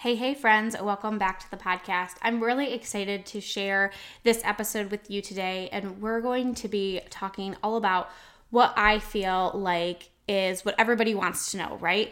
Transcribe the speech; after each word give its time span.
Hey, 0.00 0.14
hey, 0.14 0.32
friends, 0.32 0.74
welcome 0.80 1.18
back 1.18 1.40
to 1.40 1.50
the 1.50 1.58
podcast. 1.58 2.12
I'm 2.22 2.42
really 2.42 2.72
excited 2.72 3.26
to 3.26 3.40
share 3.42 3.92
this 4.22 4.40
episode 4.44 4.90
with 4.90 5.10
you 5.10 5.20
today, 5.20 5.68
and 5.72 6.00
we're 6.00 6.22
going 6.22 6.54
to 6.54 6.68
be 6.68 7.02
talking 7.10 7.54
all 7.62 7.76
about 7.76 8.08
what 8.48 8.72
I 8.78 8.98
feel 8.98 9.52
like 9.52 10.08
is 10.26 10.64
what 10.64 10.74
everybody 10.78 11.14
wants 11.14 11.50
to 11.50 11.58
know, 11.58 11.76
right? 11.82 12.10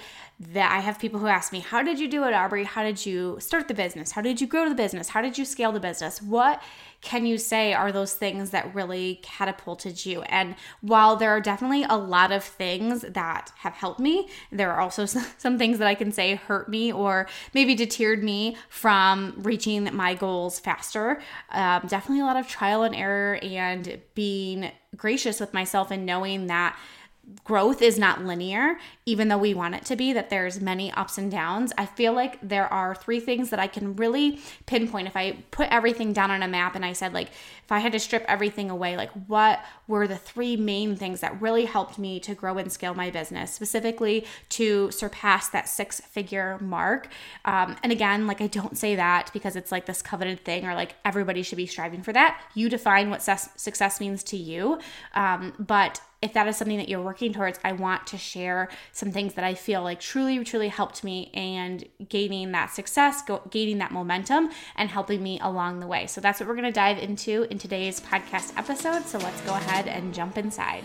That 0.53 0.71
I 0.71 0.81
have 0.81 0.99
people 0.99 1.19
who 1.19 1.29
ask 1.29 1.51
me, 1.51 1.61
How 1.61 1.83
did 1.83 1.99
you 1.99 2.09
do 2.09 2.25
it, 2.25 2.35
Aubree? 2.35 2.67
How 2.67 2.83
did 2.83 3.07
you 3.07 3.39
start 3.41 3.69
the 3.69 3.75
business? 3.75 4.13
How 4.13 4.21
did 4.21 4.39
you 4.39 4.47
grow 4.47 4.69
the 4.69 4.75
business? 4.75 5.09
How 5.09 5.23
did 5.23 5.39
you 5.39 5.47
scale 5.47 5.73
the 5.73 5.81
business? 5.81 6.21
What 6.21 6.63
can 7.01 7.27
you 7.27 7.39
say 7.39 7.73
are 7.73 7.93
those 7.93 8.15
things 8.15 8.51
that 8.51 8.75
really 8.75 9.21
catapulted 9.23 10.05
you? 10.05 10.23
And 10.23 10.57
while 10.81 11.17
there 11.17 11.31
are 11.31 11.41
definitely 11.41 11.85
a 11.85 11.97
lot 11.97 12.33
of 12.33 12.43
things 12.43 13.03
that 13.03 13.53
have 13.59 13.75
helped 13.75 14.01
me, 14.01 14.29
there 14.51 14.73
are 14.73 14.81
also 14.81 15.05
some 15.39 15.59
things 15.59 15.79
that 15.79 15.87
I 15.87 15.95
can 15.95 16.11
say 16.11 16.35
hurt 16.35 16.69
me 16.69 16.93
or 16.93 17.29
maybe 17.55 17.75
deterred 17.75 18.25
me 18.25 18.57
from 18.69 19.35
reaching 19.39 19.95
my 19.95 20.15
goals 20.15 20.59
faster. 20.59 21.21
Um, 21.51 21.83
definitely 21.87 22.21
a 22.21 22.27
lot 22.27 22.37
of 22.37 22.49
trial 22.49 22.83
and 22.83 22.95
error 22.95 23.39
and 23.43 24.01
being 24.15 24.71
gracious 24.97 25.39
with 25.39 25.55
myself 25.55 25.91
and 25.91 26.05
knowing 26.05 26.47
that 26.47 26.77
growth 27.45 27.83
is 27.83 27.99
not 27.99 28.25
linear 28.25 28.79
even 29.09 29.29
though 29.29 29.39
we 29.39 29.55
want 29.55 29.75
it 29.75 29.87
to 29.87 29.97
be 29.97 30.13
that 30.13 30.29
there's 30.29 30.61
many 30.61 30.93
ups 30.93 31.17
and 31.17 31.31
downs. 31.31 31.73
I 31.79 31.87
feel 31.87 32.13
like 32.13 32.39
there 32.47 32.71
are 32.71 32.95
three 32.95 33.21
things 33.21 33.49
that 33.51 33.59
i 33.59 33.67
can 33.67 33.97
really 33.97 34.39
pinpoint. 34.67 35.09
If 35.09 35.17
i 35.17 35.33
put 35.51 35.69
everything 35.71 36.13
down 36.13 36.31
on 36.31 36.43
a 36.43 36.49
map 36.49 36.75
and 36.75 36.85
i 36.85 36.93
said 36.93 37.15
like 37.15 37.29
if 37.29 37.73
i 37.73 37.79
had 37.79 37.93
to 37.93 37.99
strip 37.99 38.25
everything 38.29 38.71
away 38.71 38.97
like 38.97 39.11
what 39.27 39.65
were 39.87 40.07
the 40.07 40.17
three 40.17 40.57
main 40.57 40.95
things 40.95 41.21
that 41.21 41.41
really 41.41 41.65
helped 41.65 41.99
me 41.99 42.21
to 42.21 42.35
grow 42.35 42.59
and 42.59 42.71
scale 42.71 42.95
my 42.95 43.09
business 43.11 43.53
specifically 43.53 44.27
to 44.51 44.91
surpass 44.91 45.49
that 45.49 45.69
six 45.69 46.01
figure 46.01 46.59
mark? 46.61 47.09
Um, 47.47 47.77
and 47.83 47.91
again 47.91 48.27
like 48.27 48.43
i 48.43 48.47
don't 48.47 48.77
say 48.77 48.95
that 48.97 49.31
because 49.33 49.57
it's 49.57 49.73
like 49.73 49.87
this 49.87 50.03
coveted 50.03 50.45
thing 50.45 50.67
or 50.67 50.75
like 50.75 50.97
everybody 51.07 51.43
should 51.43 51.57
be 51.57 51.67
striving 51.67 52.03
for 52.03 52.13
that. 52.13 52.39
You 52.55 52.69
define 52.69 53.09
what 53.09 53.23
success 53.23 54.01
means 54.01 54.23
to 54.25 54.37
you. 54.37 54.79
Um, 55.15 55.55
but 55.59 56.03
if 56.21 56.33
that 56.33 56.49
is 56.49 56.57
something 56.57 56.79
that 56.79 56.89
you're 56.89 57.03
working 57.03 57.33
towards, 57.33 57.61
I 57.63 57.73
want 57.73 58.07
to 58.09 58.19
share 58.19 58.69
some 58.99 59.13
things 59.13 59.35
that 59.35 59.45
I 59.45 59.55
feel 59.55 59.83
like 59.83 60.01
truly, 60.01 60.43
truly 60.43 60.67
helped 60.67 61.05
me 61.05 61.31
and 61.33 61.85
gaining 62.09 62.51
that 62.51 62.73
success, 62.73 63.23
go, 63.23 63.41
gaining 63.49 63.79
that 63.79 63.93
momentum, 63.93 64.51
and 64.75 64.91
helping 64.91 65.23
me 65.23 65.39
along 65.41 65.79
the 65.79 65.87
way. 65.87 66.09
So 66.09 66.21
that's 66.21 66.41
what 66.41 66.49
we're 66.49 66.57
going 66.57 66.65
to 66.65 66.73
dive 66.73 66.99
into 66.99 67.45
in 67.45 67.59
today's 67.59 68.01
podcast 68.01 68.59
episode. 68.59 69.05
So 69.07 69.19
let's 69.19 69.41
go 69.43 69.55
ahead 69.55 69.87
and 69.87 70.13
jump 70.13 70.37
inside. 70.37 70.85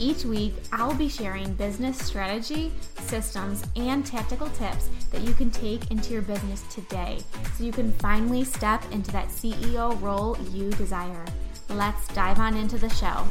Each 0.00 0.24
week, 0.24 0.54
I'll 0.70 0.94
be 0.94 1.08
sharing 1.08 1.54
business 1.54 1.98
strategy, 1.98 2.72
systems, 3.00 3.64
and 3.74 4.06
tactical 4.06 4.48
tips 4.50 4.90
that 5.10 5.22
you 5.22 5.32
can 5.32 5.50
take 5.50 5.90
into 5.90 6.12
your 6.12 6.22
business 6.22 6.62
today 6.72 7.18
so 7.56 7.64
you 7.64 7.72
can 7.72 7.90
finally 7.94 8.44
step 8.44 8.84
into 8.92 9.10
that 9.10 9.26
CEO 9.26 10.00
role 10.00 10.38
you 10.52 10.70
desire. 10.70 11.24
Let's 11.68 12.06
dive 12.14 12.38
on 12.38 12.56
into 12.56 12.78
the 12.78 12.88
show. 12.90 13.26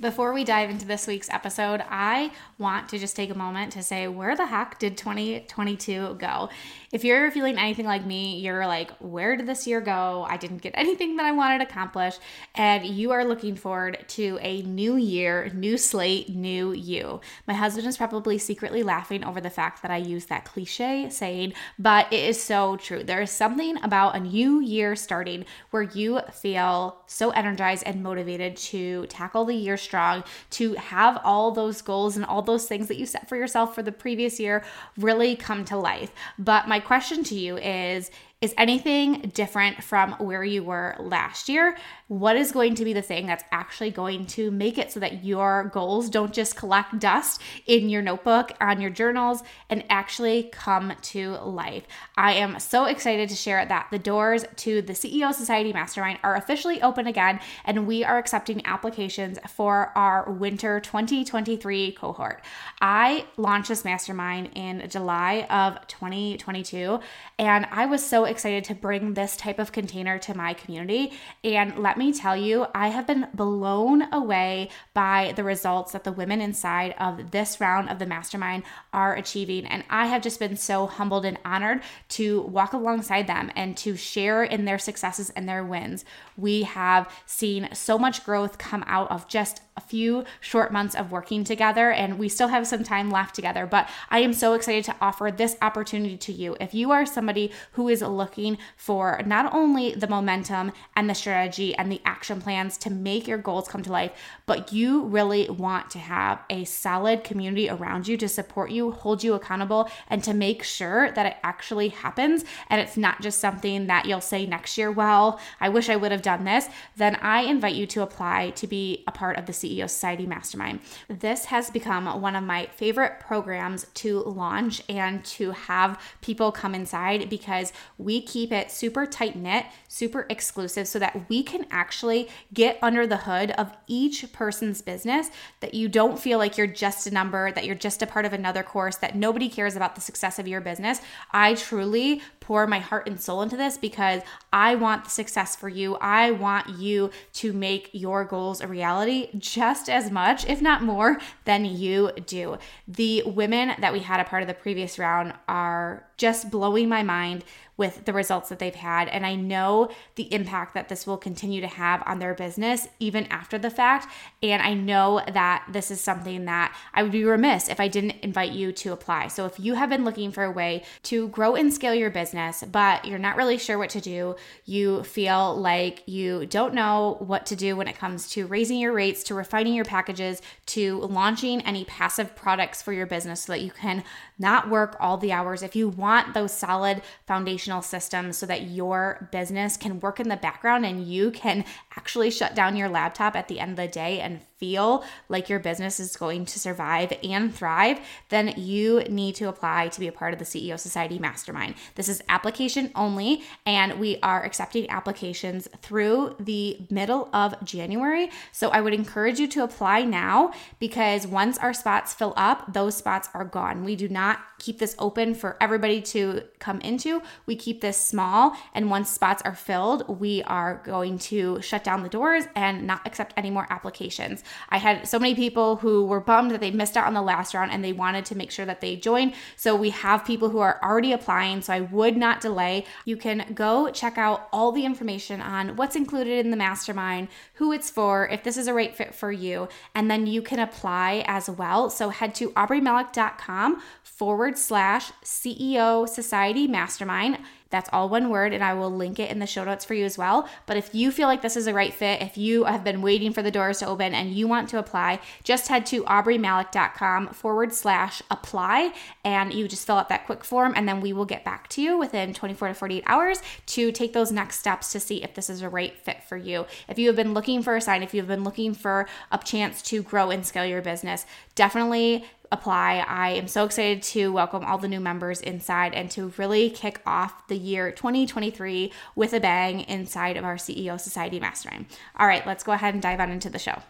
Before 0.00 0.32
we 0.32 0.44
dive 0.44 0.70
into 0.70 0.86
this 0.86 1.08
week's 1.08 1.28
episode, 1.28 1.82
I 1.90 2.30
want 2.56 2.88
to 2.90 3.00
just 3.00 3.16
take 3.16 3.30
a 3.30 3.34
moment 3.34 3.72
to 3.72 3.82
say, 3.82 4.06
where 4.06 4.36
the 4.36 4.46
heck 4.46 4.78
did 4.78 4.96
2022 4.96 6.14
go? 6.20 6.50
If 6.90 7.04
you're 7.04 7.30
feeling 7.30 7.58
anything 7.58 7.84
like 7.84 8.06
me, 8.06 8.38
you're 8.38 8.66
like, 8.66 8.90
where 8.98 9.36
did 9.36 9.46
this 9.46 9.66
year 9.66 9.82
go? 9.82 10.26
I 10.26 10.38
didn't 10.38 10.62
get 10.62 10.72
anything 10.76 11.16
that 11.16 11.26
I 11.26 11.32
wanted 11.32 11.58
to 11.58 11.64
accomplish. 11.64 12.16
And 12.54 12.86
you 12.86 13.10
are 13.10 13.24
looking 13.24 13.56
forward 13.56 14.04
to 14.08 14.38
a 14.40 14.62
new 14.62 14.96
year, 14.96 15.50
new 15.54 15.76
slate, 15.76 16.30
new 16.30 16.72
you. 16.72 17.20
My 17.46 17.52
husband 17.52 17.86
is 17.86 17.98
probably 17.98 18.38
secretly 18.38 18.82
laughing 18.82 19.22
over 19.22 19.40
the 19.40 19.50
fact 19.50 19.82
that 19.82 19.90
I 19.90 19.98
use 19.98 20.26
that 20.26 20.46
cliche 20.46 21.10
saying, 21.10 21.52
but 21.78 22.10
it 22.10 22.20
is 22.20 22.42
so 22.42 22.76
true. 22.76 23.04
There 23.04 23.20
is 23.20 23.30
something 23.30 23.82
about 23.82 24.16
a 24.16 24.20
new 24.20 24.60
year 24.60 24.96
starting 24.96 25.44
where 25.70 25.82
you 25.82 26.20
feel 26.32 27.02
so 27.06 27.30
energized 27.30 27.82
and 27.84 28.02
motivated 28.02 28.56
to 28.56 29.06
tackle 29.06 29.44
the 29.44 29.54
year 29.54 29.76
strong, 29.76 30.24
to 30.50 30.72
have 30.74 31.20
all 31.22 31.50
those 31.50 31.82
goals 31.82 32.16
and 32.16 32.24
all 32.24 32.40
those 32.40 32.66
things 32.66 32.88
that 32.88 32.96
you 32.96 33.04
set 33.04 33.28
for 33.28 33.36
yourself 33.36 33.74
for 33.74 33.82
the 33.82 33.92
previous 33.92 34.40
year 34.40 34.64
really 34.96 35.36
come 35.36 35.66
to 35.66 35.76
life. 35.76 36.12
But 36.38 36.66
my 36.66 36.77
question 36.80 37.24
to 37.24 37.34
you 37.34 37.56
is 37.56 38.10
is 38.40 38.54
anything 38.56 39.32
different 39.34 39.82
from 39.82 40.12
where 40.12 40.44
you 40.44 40.62
were 40.62 40.94
last 41.00 41.48
year? 41.48 41.76
What 42.08 42.36
is 42.36 42.52
going 42.52 42.74
to 42.76 42.86
be 42.86 42.94
the 42.94 43.02
thing 43.02 43.26
that's 43.26 43.44
actually 43.52 43.90
going 43.90 44.24
to 44.28 44.50
make 44.50 44.78
it 44.78 44.90
so 44.90 44.98
that 45.00 45.24
your 45.24 45.70
goals 45.74 46.08
don't 46.08 46.32
just 46.32 46.56
collect 46.56 46.98
dust 46.98 47.42
in 47.66 47.90
your 47.90 48.00
notebook, 48.00 48.52
on 48.62 48.80
your 48.80 48.88
journals, 48.88 49.42
and 49.68 49.84
actually 49.90 50.44
come 50.44 50.94
to 51.02 51.32
life? 51.32 51.86
I 52.16 52.32
am 52.32 52.58
so 52.60 52.86
excited 52.86 53.28
to 53.28 53.34
share 53.34 53.66
that 53.66 53.88
the 53.90 53.98
doors 53.98 54.46
to 54.56 54.80
the 54.80 54.94
CEO 54.94 55.34
Society 55.34 55.70
Mastermind 55.70 56.18
are 56.22 56.34
officially 56.34 56.80
open 56.80 57.06
again, 57.06 57.40
and 57.66 57.86
we 57.86 58.04
are 58.04 58.16
accepting 58.16 58.64
applications 58.64 59.38
for 59.46 59.92
our 59.94 60.30
winter 60.32 60.80
2023 60.80 61.92
cohort. 61.92 62.42
I 62.80 63.26
launched 63.36 63.68
this 63.68 63.84
mastermind 63.84 64.52
in 64.54 64.88
July 64.88 65.46
of 65.50 65.86
2022, 65.88 67.00
and 67.38 67.66
I 67.70 67.84
was 67.84 68.02
so 68.02 68.24
excited 68.24 68.64
to 68.64 68.74
bring 68.74 69.12
this 69.12 69.36
type 69.36 69.58
of 69.58 69.72
container 69.72 70.18
to 70.20 70.34
my 70.34 70.54
community. 70.54 71.12
And 71.44 71.78
let 71.78 71.97
me 71.98 72.12
tell 72.12 72.36
you, 72.36 72.66
I 72.74 72.88
have 72.88 73.06
been 73.06 73.28
blown 73.34 74.12
away 74.12 74.70
by 74.94 75.32
the 75.36 75.44
results 75.44 75.92
that 75.92 76.04
the 76.04 76.12
women 76.12 76.40
inside 76.40 76.94
of 76.98 77.30
this 77.30 77.60
round 77.60 77.88
of 77.88 77.98
the 77.98 78.06
mastermind 78.06 78.62
are 78.92 79.14
achieving. 79.14 79.66
And 79.66 79.84
I 79.90 80.06
have 80.06 80.22
just 80.22 80.38
been 80.38 80.56
so 80.56 80.86
humbled 80.86 81.24
and 81.24 81.38
honored 81.44 81.82
to 82.10 82.42
walk 82.42 82.72
alongside 82.72 83.26
them 83.26 83.50
and 83.56 83.76
to 83.78 83.96
share 83.96 84.42
in 84.44 84.64
their 84.64 84.78
successes 84.78 85.30
and 85.30 85.48
their 85.48 85.64
wins. 85.64 86.04
We 86.36 86.62
have 86.64 87.10
seen 87.26 87.68
so 87.72 87.98
much 87.98 88.24
growth 88.24 88.58
come 88.58 88.84
out 88.86 89.10
of 89.10 89.28
just 89.28 89.60
a 89.78 89.80
few 89.80 90.24
short 90.40 90.72
months 90.72 90.96
of 90.96 91.12
working 91.12 91.44
together, 91.44 91.92
and 91.92 92.18
we 92.18 92.28
still 92.28 92.48
have 92.48 92.66
some 92.66 92.82
time 92.82 93.12
left 93.12 93.32
together. 93.32 93.64
But 93.64 93.88
I 94.10 94.18
am 94.18 94.32
so 94.32 94.54
excited 94.54 94.84
to 94.86 94.96
offer 95.00 95.30
this 95.30 95.56
opportunity 95.62 96.16
to 96.16 96.32
you. 96.32 96.56
If 96.60 96.74
you 96.74 96.90
are 96.90 97.06
somebody 97.06 97.52
who 97.72 97.88
is 97.88 98.02
looking 98.02 98.58
for 98.76 99.22
not 99.24 99.54
only 99.54 99.94
the 99.94 100.08
momentum 100.08 100.72
and 100.96 101.08
the 101.08 101.14
strategy 101.14 101.76
and 101.76 101.92
the 101.92 102.00
action 102.04 102.40
plans 102.40 102.76
to 102.78 102.90
make 102.90 103.28
your 103.28 103.38
goals 103.38 103.68
come 103.68 103.82
to 103.84 103.92
life, 103.92 104.10
but 104.46 104.72
you 104.72 105.04
really 105.04 105.48
want 105.48 105.90
to 105.90 105.98
have 106.00 106.40
a 106.50 106.64
solid 106.64 107.22
community 107.22 107.70
around 107.70 108.08
you 108.08 108.16
to 108.16 108.28
support 108.28 108.72
you, 108.72 108.90
hold 108.90 109.22
you 109.22 109.34
accountable, 109.34 109.88
and 110.08 110.24
to 110.24 110.34
make 110.34 110.64
sure 110.64 111.12
that 111.12 111.24
it 111.24 111.36
actually 111.44 111.90
happens 111.90 112.44
and 112.68 112.80
it's 112.80 112.96
not 112.96 113.22
just 113.22 113.38
something 113.38 113.86
that 113.86 114.06
you'll 114.06 114.20
say 114.20 114.44
next 114.44 114.76
year, 114.76 114.90
well, 114.90 115.38
I 115.60 115.68
wish 115.68 115.88
I 115.88 115.94
would 115.94 116.10
have 116.10 116.22
done 116.22 116.42
this, 116.42 116.66
then 116.96 117.14
I 117.16 117.42
invite 117.42 117.76
you 117.76 117.86
to 117.86 118.02
apply 118.02 118.50
to 118.50 118.66
be 118.66 119.04
a 119.06 119.12
part 119.12 119.38
of 119.38 119.46
the 119.46 119.52
CEO 119.68 119.88
Society 119.88 120.26
Mastermind. 120.26 120.80
This 121.08 121.46
has 121.46 121.70
become 121.70 122.20
one 122.20 122.36
of 122.36 122.44
my 122.44 122.66
favorite 122.66 123.20
programs 123.20 123.86
to 123.94 124.20
launch 124.20 124.82
and 124.88 125.24
to 125.24 125.52
have 125.52 126.00
people 126.20 126.52
come 126.52 126.74
inside 126.74 127.28
because 127.28 127.72
we 127.98 128.20
keep 128.20 128.52
it 128.52 128.70
super 128.70 129.06
tight 129.06 129.36
knit, 129.36 129.66
super 129.88 130.26
exclusive, 130.28 130.88
so 130.88 130.98
that 130.98 131.28
we 131.28 131.42
can 131.42 131.66
actually 131.70 132.28
get 132.52 132.78
under 132.82 133.06
the 133.06 133.18
hood 133.18 133.50
of 133.52 133.72
each 133.86 134.32
person's 134.32 134.82
business, 134.82 135.30
that 135.60 135.74
you 135.74 135.88
don't 135.88 136.18
feel 136.18 136.38
like 136.38 136.56
you're 136.56 136.66
just 136.66 137.06
a 137.06 137.10
number, 137.10 137.52
that 137.52 137.64
you're 137.64 137.74
just 137.74 138.02
a 138.02 138.06
part 138.06 138.24
of 138.24 138.32
another 138.32 138.62
course, 138.62 138.96
that 138.96 139.14
nobody 139.14 139.48
cares 139.48 139.76
about 139.76 139.94
the 139.94 140.00
success 140.00 140.38
of 140.38 140.48
your 140.48 140.60
business. 140.60 141.00
I 141.32 141.54
truly 141.54 142.22
pour 142.48 142.66
my 142.66 142.78
heart 142.78 143.06
and 143.06 143.20
soul 143.20 143.42
into 143.42 143.58
this 143.58 143.76
because 143.76 144.22
I 144.54 144.74
want 144.74 145.04
the 145.04 145.10
success 145.10 145.54
for 145.54 145.68
you. 145.68 145.96
I 145.96 146.30
want 146.30 146.78
you 146.78 147.10
to 147.34 147.52
make 147.52 147.90
your 147.92 148.24
goals 148.24 148.62
a 148.62 148.66
reality 148.66 149.28
just 149.36 149.90
as 149.90 150.10
much, 150.10 150.46
if 150.46 150.62
not 150.62 150.82
more, 150.82 151.18
than 151.44 151.66
you 151.66 152.10
do. 152.24 152.56
The 152.88 153.22
women 153.26 153.74
that 153.78 153.92
we 153.92 153.98
had 153.98 154.18
a 154.18 154.24
part 154.24 154.42
of 154.42 154.48
the 154.48 154.54
previous 154.54 154.98
round 154.98 155.34
are 155.46 156.07
just 156.18 156.50
blowing 156.50 156.88
my 156.88 157.02
mind 157.02 157.44
with 157.78 158.04
the 158.04 158.12
results 158.12 158.48
that 158.48 158.58
they've 158.58 158.74
had. 158.74 159.08
And 159.08 159.24
I 159.24 159.36
know 159.36 159.88
the 160.16 160.30
impact 160.34 160.74
that 160.74 160.88
this 160.88 161.06
will 161.06 161.16
continue 161.16 161.60
to 161.60 161.68
have 161.68 162.02
on 162.06 162.18
their 162.18 162.34
business 162.34 162.88
even 162.98 163.26
after 163.26 163.56
the 163.56 163.70
fact. 163.70 164.12
And 164.42 164.60
I 164.60 164.74
know 164.74 165.22
that 165.32 165.64
this 165.72 165.92
is 165.92 166.00
something 166.00 166.44
that 166.46 166.76
I 166.92 167.04
would 167.04 167.12
be 167.12 167.24
remiss 167.24 167.68
if 167.68 167.78
I 167.78 167.86
didn't 167.86 168.16
invite 168.22 168.50
you 168.50 168.72
to 168.72 168.92
apply. 168.92 169.28
So 169.28 169.46
if 169.46 169.60
you 169.60 169.74
have 169.74 169.88
been 169.88 170.04
looking 170.04 170.32
for 170.32 170.42
a 170.42 170.50
way 170.50 170.82
to 171.04 171.28
grow 171.28 171.54
and 171.54 171.72
scale 171.72 171.94
your 171.94 172.10
business, 172.10 172.64
but 172.64 173.04
you're 173.04 173.18
not 173.18 173.36
really 173.36 173.58
sure 173.58 173.78
what 173.78 173.90
to 173.90 174.00
do, 174.00 174.34
you 174.64 175.04
feel 175.04 175.54
like 175.56 176.02
you 176.06 176.46
don't 176.46 176.74
know 176.74 177.16
what 177.20 177.46
to 177.46 177.56
do 177.56 177.76
when 177.76 177.86
it 177.86 177.96
comes 177.96 178.28
to 178.30 178.48
raising 178.48 178.80
your 178.80 178.92
rates, 178.92 179.22
to 179.22 179.36
refining 179.36 179.74
your 179.74 179.84
packages, 179.84 180.42
to 180.66 180.98
launching 181.02 181.60
any 181.60 181.84
passive 181.84 182.34
products 182.34 182.82
for 182.82 182.92
your 182.92 183.06
business 183.06 183.42
so 183.42 183.52
that 183.52 183.60
you 183.60 183.70
can 183.70 184.02
not 184.36 184.68
work 184.68 184.96
all 184.98 185.16
the 185.16 185.30
hours. 185.30 185.62
If 185.62 185.76
you 185.76 185.88
want 185.88 186.07
those 186.34 186.52
solid 186.52 187.02
foundational 187.26 187.82
systems 187.82 188.36
so 188.36 188.46
that 188.46 188.62
your 188.62 189.28
business 189.32 189.76
can 189.76 190.00
work 190.00 190.20
in 190.20 190.28
the 190.28 190.36
background 190.36 190.84
and 190.84 191.06
you 191.06 191.30
can 191.30 191.64
actually 191.96 192.30
shut 192.30 192.54
down 192.54 192.76
your 192.76 192.88
laptop 192.88 193.36
at 193.36 193.48
the 193.48 193.60
end 193.60 193.72
of 193.72 193.76
the 193.76 193.88
day 193.88 194.20
and 194.20 194.40
feel 194.58 195.04
like 195.28 195.48
your 195.48 195.58
business 195.58 196.00
is 196.00 196.16
going 196.16 196.44
to 196.44 196.58
survive 196.58 197.12
and 197.22 197.54
thrive, 197.54 198.00
then 198.28 198.54
you 198.56 199.00
need 199.08 199.34
to 199.36 199.48
apply 199.48 199.88
to 199.88 200.00
be 200.00 200.08
a 200.08 200.12
part 200.12 200.32
of 200.32 200.38
the 200.38 200.44
CEO 200.44 200.78
Society 200.78 201.18
Mastermind. 201.18 201.74
This 201.94 202.08
is 202.08 202.22
application 202.28 202.90
only, 202.94 203.42
and 203.64 203.98
we 203.98 204.18
are 204.22 204.44
accepting 204.44 204.90
applications 204.90 205.68
through 205.80 206.36
the 206.40 206.86
middle 206.90 207.28
of 207.32 207.54
January. 207.64 208.30
So 208.52 208.70
I 208.70 208.80
would 208.80 208.94
encourage 208.94 209.38
you 209.38 209.48
to 209.48 209.62
apply 209.62 210.02
now 210.02 210.52
because 210.78 211.26
once 211.26 211.58
our 211.58 211.72
spots 211.72 212.12
fill 212.12 212.34
up, 212.36 212.72
those 212.72 212.96
spots 212.96 213.28
are 213.34 213.44
gone. 213.44 213.84
We 213.84 213.96
do 213.96 214.08
not 214.08 214.40
keep 214.58 214.78
this 214.78 214.96
open 214.98 215.34
for 215.34 215.56
everybody 215.60 216.02
to 216.02 216.42
come 216.58 216.80
into. 216.80 217.22
We 217.46 217.54
keep 217.56 217.80
this 217.80 217.96
small, 217.96 218.56
and 218.74 218.90
once 218.90 219.08
spots 219.08 219.42
are 219.44 219.54
filled, 219.54 220.20
we 220.20 220.42
are 220.42 220.82
going 220.84 221.18
to 221.18 221.62
shut 221.62 221.84
down 221.84 222.02
the 222.02 222.08
doors 222.08 222.44
and 222.56 222.86
not 222.86 223.06
accept 223.06 223.34
any 223.36 223.50
more 223.50 223.66
applications. 223.70 224.42
I 224.68 224.78
had 224.78 225.06
so 225.06 225.18
many 225.18 225.34
people 225.34 225.76
who 225.76 226.04
were 226.04 226.20
bummed 226.20 226.50
that 226.50 226.60
they 226.60 226.70
missed 226.70 226.96
out 226.96 227.06
on 227.06 227.14
the 227.14 227.22
last 227.22 227.54
round 227.54 227.70
and 227.70 227.84
they 227.84 227.92
wanted 227.92 228.24
to 228.26 228.36
make 228.36 228.50
sure 228.50 228.66
that 228.66 228.80
they 228.80 228.96
join. 228.96 229.32
So 229.56 229.74
we 229.74 229.90
have 229.90 230.24
people 230.24 230.48
who 230.50 230.58
are 230.58 230.80
already 230.82 231.12
applying, 231.12 231.62
so 231.62 231.72
I 231.72 231.80
would 231.80 232.16
not 232.16 232.40
delay. 232.40 232.84
You 233.04 233.16
can 233.16 233.52
go 233.54 233.90
check 233.90 234.18
out 234.18 234.48
all 234.52 234.72
the 234.72 234.84
information 234.84 235.40
on 235.40 235.76
what's 235.76 235.96
included 235.96 236.44
in 236.44 236.50
the 236.50 236.56
mastermind, 236.56 237.28
who 237.54 237.72
it's 237.72 237.90
for, 237.90 238.28
if 238.28 238.42
this 238.42 238.56
is 238.56 238.66
a 238.66 238.74
right 238.74 238.94
fit 238.94 239.14
for 239.14 239.32
you, 239.32 239.68
and 239.94 240.10
then 240.10 240.26
you 240.26 240.42
can 240.42 240.58
apply 240.58 241.24
as 241.26 241.48
well. 241.48 241.90
So 241.90 242.10
head 242.10 242.34
to 242.36 242.50
aubreemalick.com 242.50 243.82
forward 244.02 244.58
slash 244.58 245.12
CEO 245.24 246.08
Society 246.08 246.66
Mastermind. 246.66 247.38
That's 247.70 247.90
all 247.92 248.08
one 248.08 248.30
word, 248.30 248.52
and 248.52 248.64
I 248.64 248.74
will 248.74 248.90
link 248.90 249.18
it 249.18 249.30
in 249.30 249.38
the 249.38 249.46
show 249.46 249.64
notes 249.64 249.84
for 249.84 249.94
you 249.94 250.04
as 250.04 250.16
well. 250.16 250.48
But 250.66 250.76
if 250.76 250.94
you 250.94 251.10
feel 251.10 251.28
like 251.28 251.42
this 251.42 251.56
is 251.56 251.66
a 251.66 251.74
right 251.74 251.92
fit, 251.92 252.22
if 252.22 252.38
you 252.38 252.64
have 252.64 252.82
been 252.82 253.02
waiting 253.02 253.32
for 253.32 253.42
the 253.42 253.50
doors 253.50 253.78
to 253.78 253.86
open 253.86 254.14
and 254.14 254.32
you 254.32 254.48
want 254.48 254.68
to 254.70 254.78
apply, 254.78 255.20
just 255.44 255.68
head 255.68 255.84
to 255.86 256.02
aubreemalick.com 256.04 257.28
forward 257.28 257.74
slash 257.74 258.22
apply 258.30 258.92
and 259.24 259.52
you 259.52 259.68
just 259.68 259.86
fill 259.86 259.96
out 259.96 260.08
that 260.08 260.24
quick 260.26 260.44
form, 260.44 260.72
and 260.76 260.88
then 260.88 261.00
we 261.00 261.12
will 261.12 261.24
get 261.24 261.44
back 261.44 261.68
to 261.68 261.82
you 261.82 261.98
within 261.98 262.32
24 262.32 262.68
to 262.68 262.74
48 262.74 263.04
hours 263.06 263.42
to 263.66 263.92
take 263.92 264.12
those 264.12 264.32
next 264.32 264.58
steps 264.58 264.92
to 264.92 265.00
see 265.00 265.22
if 265.22 265.34
this 265.34 265.50
is 265.50 265.62
a 265.62 265.68
right 265.68 265.96
fit 265.98 266.22
for 266.24 266.36
you. 266.36 266.66
If 266.88 266.98
you 266.98 267.08
have 267.08 267.16
been 267.16 267.34
looking 267.34 267.62
for 267.62 267.76
a 267.76 267.80
sign, 267.80 268.02
if 268.02 268.14
you've 268.14 268.26
been 268.26 268.44
looking 268.44 268.72
for 268.72 269.06
a 269.30 269.38
chance 269.38 269.82
to 269.82 270.02
grow 270.02 270.30
and 270.30 270.44
scale 270.46 270.64
your 270.64 270.82
business, 270.82 271.26
definitely 271.54 272.24
apply. 272.50 273.04
I 273.06 273.30
am 273.30 273.48
so 273.48 273.64
excited 273.64 274.02
to 274.04 274.32
welcome 274.32 274.64
all 274.64 274.78
the 274.78 274.88
new 274.88 275.00
members 275.00 275.40
inside 275.40 275.94
and 275.94 276.10
to 276.12 276.32
really 276.36 276.70
kick 276.70 277.00
off 277.06 277.46
the 277.48 277.56
year 277.56 277.90
2023 277.90 278.92
with 279.14 279.32
a 279.32 279.40
bang 279.40 279.80
inside 279.80 280.36
of 280.36 280.44
our 280.44 280.56
CEO 280.56 281.00
Society 281.00 281.40
Mastermind. 281.40 281.86
All 282.16 282.26
right, 282.26 282.46
let's 282.46 282.64
go 282.64 282.72
ahead 282.72 282.94
and 282.94 283.02
dive 283.02 283.20
on 283.20 283.30
into 283.30 283.50
the 283.50 283.58
show. 283.58 283.82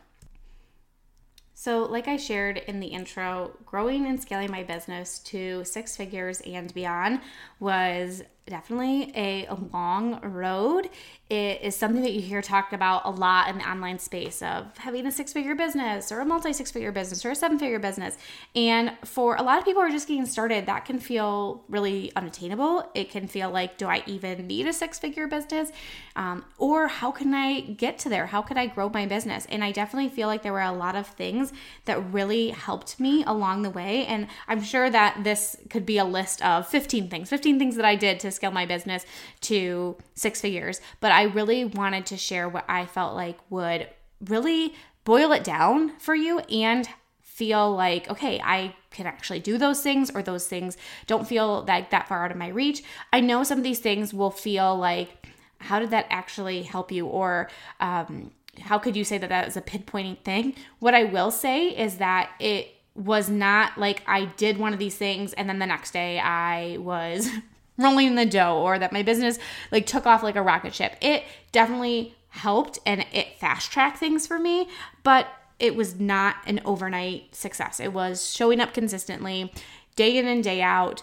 So, 1.55 1.83
like 1.83 2.07
I 2.07 2.17
shared 2.17 2.59
in 2.59 2.79
the 2.79 2.87
intro, 2.87 3.51
growing 3.67 4.07
and 4.07 4.23
scaling 4.23 4.51
my 4.51 4.63
business 4.63 5.19
to 5.21 5.65
six 5.65 5.97
figures 5.97 6.41
and 6.43 6.73
beyond 6.73 7.21
was 7.59 8.23
definitely 8.49 9.13
a, 9.15 9.47
long 9.73 10.21
road. 10.23 10.89
It 11.29 11.61
is 11.63 11.77
something 11.77 12.03
that 12.03 12.13
you 12.13 12.23
hear 12.23 12.41
talked 12.41 12.73
about 12.73 13.03
a 13.05 13.11
lot 13.11 13.51
in 13.51 13.59
the 13.59 13.69
online 13.69 13.99
space 13.99 14.41
of 14.41 14.77
having 14.79 15.07
a 15.07 15.13
six 15.13 15.33
figure 15.33 15.55
business 15.55 16.11
or 16.11 16.21
a 16.21 16.25
multi 16.25 16.53
six 16.53 16.71
figure 16.71 16.91
business 16.91 17.25
or 17.25 17.31
a 17.31 17.35
seven 17.35 17.59
figure 17.59 17.79
business. 17.79 18.17
And 18.55 18.93
for 19.05 19.37
a 19.37 19.43
lot 19.43 19.59
of 19.59 19.65
people 19.65 19.83
who 19.83 19.89
are 19.89 19.93
just 19.93 20.09
getting 20.09 20.25
started, 20.25 20.67
that 20.67 20.87
can 20.87 20.99
feel 20.99 21.65
really 21.69 22.13
unattainable. 22.17 22.91
It 22.95 23.11
can 23.11 23.27
feel 23.27 23.51
like, 23.51 23.77
do 23.77 23.87
I 23.87 24.03
even 24.07 24.47
need 24.47 24.67
a 24.67 24.73
six 24.73 24.99
figure 24.99 25.27
business? 25.27 25.71
Um, 26.17 26.45
or 26.57 26.89
how 26.89 27.11
can 27.11 27.35
I 27.35 27.61
get 27.61 27.99
to 28.01 28.09
there? 28.09 28.27
How 28.27 28.41
could 28.41 28.57
I 28.57 28.67
grow 28.67 28.89
my 28.89 29.05
business? 29.05 29.47
And 29.51 29.63
I 29.63 29.71
definitely 29.71 30.09
feel 30.09 30.29
like 30.29 30.43
there 30.43 30.53
were 30.53 30.63
a 30.63 30.73
lot 30.73 30.97
of 30.97 31.07
things 31.07 31.53
that 31.85 32.13
really 32.13 32.51
helped 32.51 32.99
me 32.99 33.23
along 33.25 33.63
the 33.63 33.71
way. 33.71 34.07
And 34.07 34.29
I'm 34.47 34.63
sure 34.63 34.89
that 34.89 35.25
this 35.25 35.57
could 35.69 35.85
be 35.85 35.99
a 35.99 36.05
list 36.05 36.45
of 36.45 36.67
15 36.67 37.11
things, 37.11 37.29
15 37.29 37.59
things 37.59 37.77
that 37.77 37.85
I 37.85 37.97
did 37.97 38.19
to 38.21 38.31
scale 38.39 38.51
my 38.51 38.65
business 38.65 39.05
to 39.43 39.97
six 40.15 40.41
figures. 40.41 40.81
But 41.01 41.13
I 41.13 41.25
really 41.25 41.65
wanted 41.65 42.07
to 42.07 42.17
share 42.17 42.49
what 42.49 42.65
I 42.69 42.87
felt 42.87 43.15
like 43.15 43.39
would 43.51 43.89
really 44.25 44.75
boil 45.05 45.33
it 45.33 45.45
down 45.45 45.99
for 45.99 46.15
you 46.15 46.41
and 46.41 46.89
feel 47.23 47.73
like 47.73 48.11
okay 48.11 48.41
i 48.43 48.75
can 48.91 49.07
actually 49.07 49.39
do 49.39 49.57
those 49.59 49.81
things 49.81 50.11
or 50.11 50.23
those 50.23 50.49
things 50.49 50.77
don't 51.07 51.29
feel 51.29 51.65
like 51.69 51.91
that 51.91 52.09
far 52.09 52.25
out 52.25 52.33
of 52.33 52.37
my 52.37 52.49
reach 52.49 52.83
i 53.13 53.21
know 53.21 53.45
some 53.45 53.59
of 53.59 53.63
these 53.63 53.79
things 53.79 54.13
will 54.13 54.31
feel 54.31 54.77
like 54.77 55.29
how 55.61 55.79
did 55.79 55.91
that 55.91 56.05
actually 56.11 56.63
help 56.63 56.91
you 56.91 57.07
or 57.07 57.49
um, 57.81 58.33
how 58.61 58.77
could 58.77 58.97
you 58.97 59.05
say 59.05 59.17
that 59.17 59.29
that 59.29 59.47
is 59.47 59.57
a 59.57 59.63
pinpointing 59.63 60.19
thing 60.25 60.53
what 60.81 60.95
i 60.95 61.05
will 61.05 61.31
say 61.31 61.69
is 61.69 61.99
that 61.99 62.31
it 62.41 62.75
was 62.97 63.31
not 63.31 63.79
like 63.79 64.03
i 64.09 64.25
did 64.37 64.59
one 64.59 64.73
of 64.73 64.81
these 64.81 64.97
things 64.97 65.33
and 65.35 65.49
then 65.49 65.61
the 65.61 65.67
next 65.67 65.93
day 65.93 66.19
i 66.19 66.77
was 66.79 67.29
rolling 67.79 68.09
in 68.09 68.15
the 68.17 68.27
dough 68.27 68.59
or 68.59 68.79
that 68.79 68.93
my 68.93 69.03
business 69.03 69.39
like 69.71 69.87
took 69.87 70.07
off 70.07 70.23
like 70.23 70.37
a 70.37 70.43
rocket 70.43 70.75
ship. 70.75 70.97
It 71.01 71.25
definitely 71.53 72.15
helped 72.29 72.79
and 72.85 73.07
it 73.13 73.39
fast 73.39 73.71
tracked 73.73 73.99
things 73.99 74.27
for 74.27 74.39
me, 74.39 74.69
but 75.03 75.29
it 75.59 75.75
was 75.75 75.99
not 75.99 76.37
an 76.47 76.61
overnight 76.65 77.35
success. 77.35 77.81
It 77.81 77.93
was 77.93 78.33
showing 78.33 78.61
up 78.61 78.75
consistently, 78.75 79.53
day 79.97 80.17
in 80.17 80.27
and 80.27 80.45
day 80.45 80.61
out, 80.61 81.03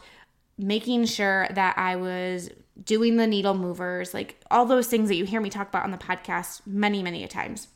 making 0.57 1.05
sure 1.05 1.47
that 1.51 1.77
I 1.77 1.95
was 1.95 2.49
doing 2.81 3.17
the 3.17 3.27
needle 3.27 3.53
movers, 3.53 4.13
like 4.13 4.39
all 4.51 4.65
those 4.65 4.87
things 4.87 5.09
that 5.09 5.15
you 5.15 5.25
hear 5.25 5.41
me 5.41 5.49
talk 5.49 5.69
about 5.69 5.83
on 5.83 5.91
the 5.91 5.97
podcast 5.97 6.61
many, 6.65 7.01
many 7.01 7.23
a 7.23 7.27
times. 7.27 7.67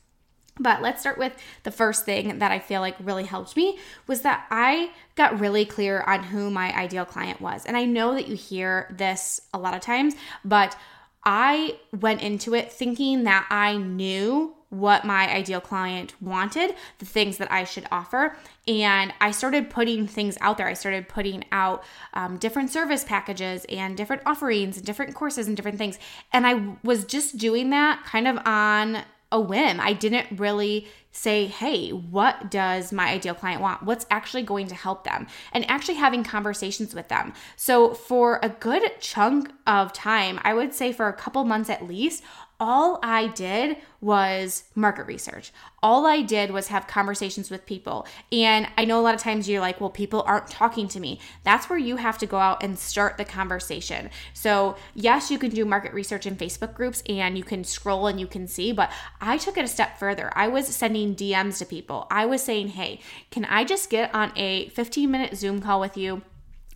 But 0.59 0.81
let's 0.81 1.01
start 1.01 1.17
with 1.17 1.33
the 1.63 1.71
first 1.71 2.05
thing 2.05 2.39
that 2.39 2.51
I 2.51 2.59
feel 2.59 2.81
like 2.81 2.95
really 2.99 3.23
helped 3.23 3.55
me 3.55 3.79
was 4.07 4.21
that 4.21 4.45
I 4.51 4.91
got 5.15 5.39
really 5.39 5.65
clear 5.65 6.01
on 6.01 6.23
who 6.23 6.49
my 6.49 6.75
ideal 6.77 7.05
client 7.05 7.39
was. 7.41 7.65
And 7.65 7.77
I 7.77 7.85
know 7.85 8.13
that 8.13 8.27
you 8.27 8.35
hear 8.35 8.93
this 8.97 9.41
a 9.53 9.57
lot 9.57 9.73
of 9.73 9.81
times, 9.81 10.15
but 10.43 10.77
I 11.23 11.77
went 11.97 12.21
into 12.21 12.53
it 12.53 12.71
thinking 12.71 13.23
that 13.23 13.45
I 13.49 13.77
knew 13.77 14.55
what 14.69 15.03
my 15.03 15.33
ideal 15.33 15.59
client 15.59 16.13
wanted, 16.21 16.75
the 16.99 17.05
things 17.05 17.37
that 17.37 17.51
I 17.51 17.63
should 17.63 17.87
offer. 17.91 18.37
And 18.67 19.13
I 19.19 19.31
started 19.31 19.69
putting 19.69 20.07
things 20.07 20.37
out 20.41 20.57
there. 20.57 20.67
I 20.67 20.73
started 20.73 21.09
putting 21.09 21.43
out 21.51 21.83
um, 22.13 22.37
different 22.37 22.69
service 22.69 23.03
packages 23.03 23.65
and 23.65 23.97
different 23.97 24.21
offerings 24.25 24.77
and 24.77 24.85
different 24.85 25.15
courses 25.15 25.47
and 25.47 25.57
different 25.57 25.79
things. 25.79 25.97
And 26.31 26.45
I 26.45 26.75
was 26.83 27.03
just 27.03 27.37
doing 27.37 27.71
that 27.71 28.03
kind 28.05 28.27
of 28.27 28.37
on 28.45 29.03
a 29.31 29.39
whim. 29.39 29.79
I 29.79 29.93
didn't 29.93 30.39
really 30.39 30.87
say, 31.11 31.47
hey, 31.47 31.89
what 31.89 32.51
does 32.51 32.91
my 32.91 33.09
ideal 33.09 33.33
client 33.33 33.61
want? 33.61 33.83
What's 33.83 34.05
actually 34.09 34.43
going 34.43 34.67
to 34.67 34.75
help 34.75 35.03
them? 35.03 35.27
And 35.51 35.69
actually 35.69 35.95
having 35.95 36.23
conversations 36.23 36.93
with 36.93 37.07
them. 37.09 37.33
So, 37.55 37.93
for 37.93 38.39
a 38.41 38.49
good 38.49 38.83
chunk 38.99 39.51
of 39.67 39.93
time, 39.93 40.39
I 40.43 40.53
would 40.53 40.73
say 40.73 40.91
for 40.91 41.07
a 41.07 41.13
couple 41.13 41.43
months 41.45 41.69
at 41.69 41.87
least, 41.87 42.23
all 42.59 42.99
I 43.01 43.27
did 43.27 43.77
was 44.01 44.63
market 44.75 45.05
research. 45.05 45.51
All 45.81 46.05
I 46.05 46.21
did 46.21 46.51
was 46.51 46.67
have 46.67 46.87
conversations 46.87 47.49
with 47.49 47.65
people. 47.65 48.05
And 48.31 48.67
I 48.77 48.85
know 48.85 48.99
a 48.99 49.01
lot 49.01 49.15
of 49.15 49.21
times 49.21 49.47
you're 49.47 49.61
like, 49.61 49.79
well, 49.79 49.89
people 49.89 50.23
aren't 50.25 50.47
talking 50.47 50.87
to 50.89 50.99
me. 50.99 51.19
That's 51.43 51.69
where 51.69 51.79
you 51.79 51.95
have 51.97 52.17
to 52.17 52.25
go 52.25 52.37
out 52.37 52.61
and 52.61 52.77
start 52.77 53.17
the 53.17 53.25
conversation. 53.25 54.09
So, 54.33 54.75
yes, 54.93 55.31
you 55.31 55.37
can 55.37 55.51
do 55.51 55.63
market 55.63 55.93
research 55.93 56.25
in 56.25 56.35
Facebook 56.35 56.73
groups 56.73 57.01
and 57.07 57.37
you 57.37 57.43
can 57.43 57.63
scroll 57.63 58.07
and 58.07 58.19
you 58.19 58.27
can 58.27 58.47
see, 58.47 58.71
but 58.73 58.91
I 59.21 59.37
took 59.37 59.57
it 59.57 59.63
a 59.63 59.69
step 59.69 59.97
further. 59.97 60.31
I 60.35 60.47
was 60.49 60.67
sending 60.67 61.15
DMs 61.15 61.59
to 61.59 61.65
people. 61.65 62.07
I 62.11 62.25
was 62.25 62.43
saying, 62.43 62.69
hey, 62.69 62.99
can 63.31 63.45
I 63.45 63.63
just 63.63 63.89
get 63.89 64.13
on 64.13 64.33
a 64.35 64.69
15 64.69 65.09
minute 65.09 65.37
Zoom 65.37 65.61
call 65.61 65.79
with 65.79 65.95
you? 65.95 66.23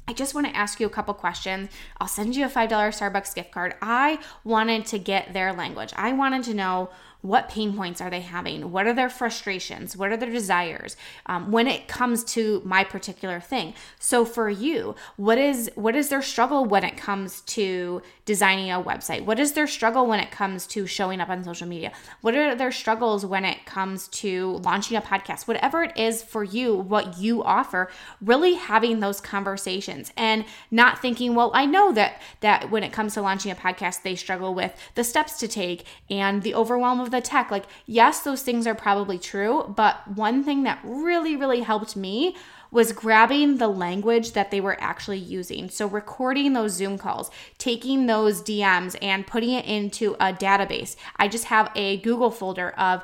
I 0.07 0.13
just 0.13 0.35
want 0.35 0.47
to 0.47 0.55
ask 0.55 0.79
you 0.79 0.87
a 0.87 0.89
couple 0.89 1.13
questions. 1.13 1.69
I'll 1.99 2.07
send 2.07 2.35
you 2.35 2.45
a 2.45 2.49
$5 2.49 2.67
Starbucks 2.69 3.33
gift 3.35 3.51
card. 3.51 3.75
I 3.81 4.19
wanted 4.43 4.85
to 4.87 4.99
get 4.99 5.33
their 5.33 5.53
language. 5.53 5.93
I 5.95 6.11
wanted 6.11 6.43
to 6.43 6.53
know 6.53 6.89
what 7.23 7.49
pain 7.49 7.75
points 7.75 7.99
are 7.99 8.09
they 8.11 8.21
having? 8.21 8.71
What 8.71 8.85
are 8.85 8.93
their 8.93 9.09
frustrations? 9.09 9.97
What 9.97 10.11
are 10.11 10.17
their 10.17 10.29
desires 10.29 10.95
um, 11.25 11.51
when 11.51 11.67
it 11.67 11.87
comes 11.87 12.23
to 12.25 12.61
my 12.63 12.83
particular 12.83 13.39
thing? 13.39 13.73
So 13.97 14.23
for 14.25 14.49
you 14.49 14.95
what 15.17 15.39
is 15.39 15.71
what 15.73 15.95
is 15.95 16.09
their 16.09 16.21
struggle 16.21 16.65
when 16.65 16.83
it 16.83 16.95
comes 16.95 17.41
to 17.41 18.03
designing 18.25 18.71
a 18.71 18.81
website? 18.81 19.25
What 19.25 19.39
is 19.39 19.53
their 19.53 19.67
struggle 19.67 20.05
when 20.05 20.19
it 20.19 20.29
comes 20.29 20.67
to 20.67 20.85
showing 20.85 21.19
up 21.19 21.29
on 21.29 21.43
social 21.43 21.67
media? 21.67 21.91
What 22.21 22.35
are 22.35 22.53
their 22.53 22.71
struggles 22.71 23.25
when 23.25 23.43
it 23.43 23.65
comes 23.65 24.07
to 24.09 24.57
launching 24.63 24.95
a 24.95 25.01
podcast? 25.01 25.47
Whatever 25.47 25.83
it 25.83 25.97
is 25.97 26.21
for 26.21 26.43
you 26.43 26.75
what 26.75 27.17
you 27.17 27.43
offer 27.43 27.89
really 28.21 28.55
having 28.55 28.99
those 28.99 29.21
conversations 29.21 30.11
and 30.17 30.45
not 30.69 30.99
thinking 30.99 31.35
well 31.35 31.51
i 31.53 31.65
know 31.65 31.93
that 31.93 32.21
that 32.41 32.69
when 32.69 32.83
it 32.83 32.91
comes 32.91 33.13
to 33.13 33.21
launching 33.21 33.51
a 33.51 33.55
podcast 33.55 34.03
they 34.03 34.15
struggle 34.15 34.53
with 34.53 34.75
the 34.95 35.03
steps 35.03 35.39
to 35.39 35.47
take 35.47 35.85
and 36.09 36.43
the 36.43 36.53
overwhelm 36.53 36.99
of 36.99 37.11
the 37.13 37.21
tech. 37.21 37.49
Like, 37.49 37.65
yes, 37.85 38.21
those 38.21 38.41
things 38.41 38.67
are 38.67 38.75
probably 38.75 39.17
true, 39.17 39.73
but 39.75 40.05
one 40.07 40.43
thing 40.43 40.63
that 40.63 40.79
really, 40.83 41.35
really 41.35 41.61
helped 41.61 41.95
me 41.95 42.35
was 42.71 42.91
grabbing 42.91 43.57
the 43.57 43.67
language 43.67 44.31
that 44.31 44.49
they 44.49 44.59
were 44.59 44.75
actually 44.81 45.19
using. 45.19 45.69
So, 45.69 45.87
recording 45.87 46.53
those 46.53 46.73
Zoom 46.73 46.97
calls, 46.97 47.29
taking 47.57 48.07
those 48.07 48.41
DMs, 48.41 48.97
and 49.01 49.27
putting 49.27 49.51
it 49.51 49.65
into 49.65 50.15
a 50.15 50.33
database. 50.33 50.95
I 51.17 51.27
just 51.27 51.45
have 51.45 51.71
a 51.75 51.97
Google 51.97 52.31
folder 52.31 52.71
of 52.71 53.03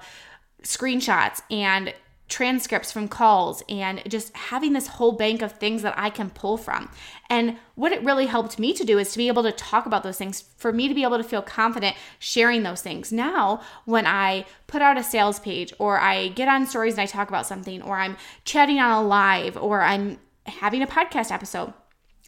screenshots 0.63 1.41
and 1.51 1.93
transcripts 2.29 2.91
from 2.91 3.07
calls 3.07 3.63
and 3.67 4.01
just 4.07 4.36
having 4.36 4.74
this 4.74 4.88
whole 4.88 5.12
bank 5.12 5.41
of 5.41 5.53
things 5.53 5.81
that 5.81 5.95
I 5.98 6.09
can 6.09 6.29
pull 6.29 6.57
from. 6.57 6.89
And 7.29 7.57
what 7.75 7.91
it 7.91 8.03
really 8.03 8.27
helped 8.27 8.59
me 8.59 8.71
to 8.74 8.83
do 8.83 9.00
is 9.00 9.12
to 9.12 9.17
be 9.17 9.27
able 9.27 9.43
to 9.43 9.51
talk 9.51 9.86
about 9.86 10.03
those 10.03 10.17
things, 10.17 10.41
for 10.57 10.71
me 10.71 10.88
to 10.88 10.93
be 10.93 11.03
able 11.03 11.17
to 11.17 11.24
feel 11.24 11.41
confident 11.41 11.95
sharing 12.19 12.63
those 12.63 12.81
things. 12.81 13.12
Now, 13.12 13.62
when 13.86 14.05
I 14.05 14.45
put 14.67 14.81
out 14.81 14.98
a 14.98 15.03
sales 15.03 15.39
page 15.39 15.74
or 15.79 16.00
I 16.00 16.29
get 16.29 16.48
on 16.48 16.67
stories 16.67 16.93
and 16.93 17.01
I 17.01 17.07
talk 17.07 17.29
about 17.29 17.48
something, 17.48 17.81
or 17.81 17.98
I'm 17.98 18.15
chatting 18.45 18.79
on 18.79 18.91
a 18.91 19.07
live, 19.07 19.57
or 19.57 19.81
I'm 19.81 20.19
having 20.45 20.83
a 20.83 20.88
podcast 20.88 21.31
episode, 21.31 21.74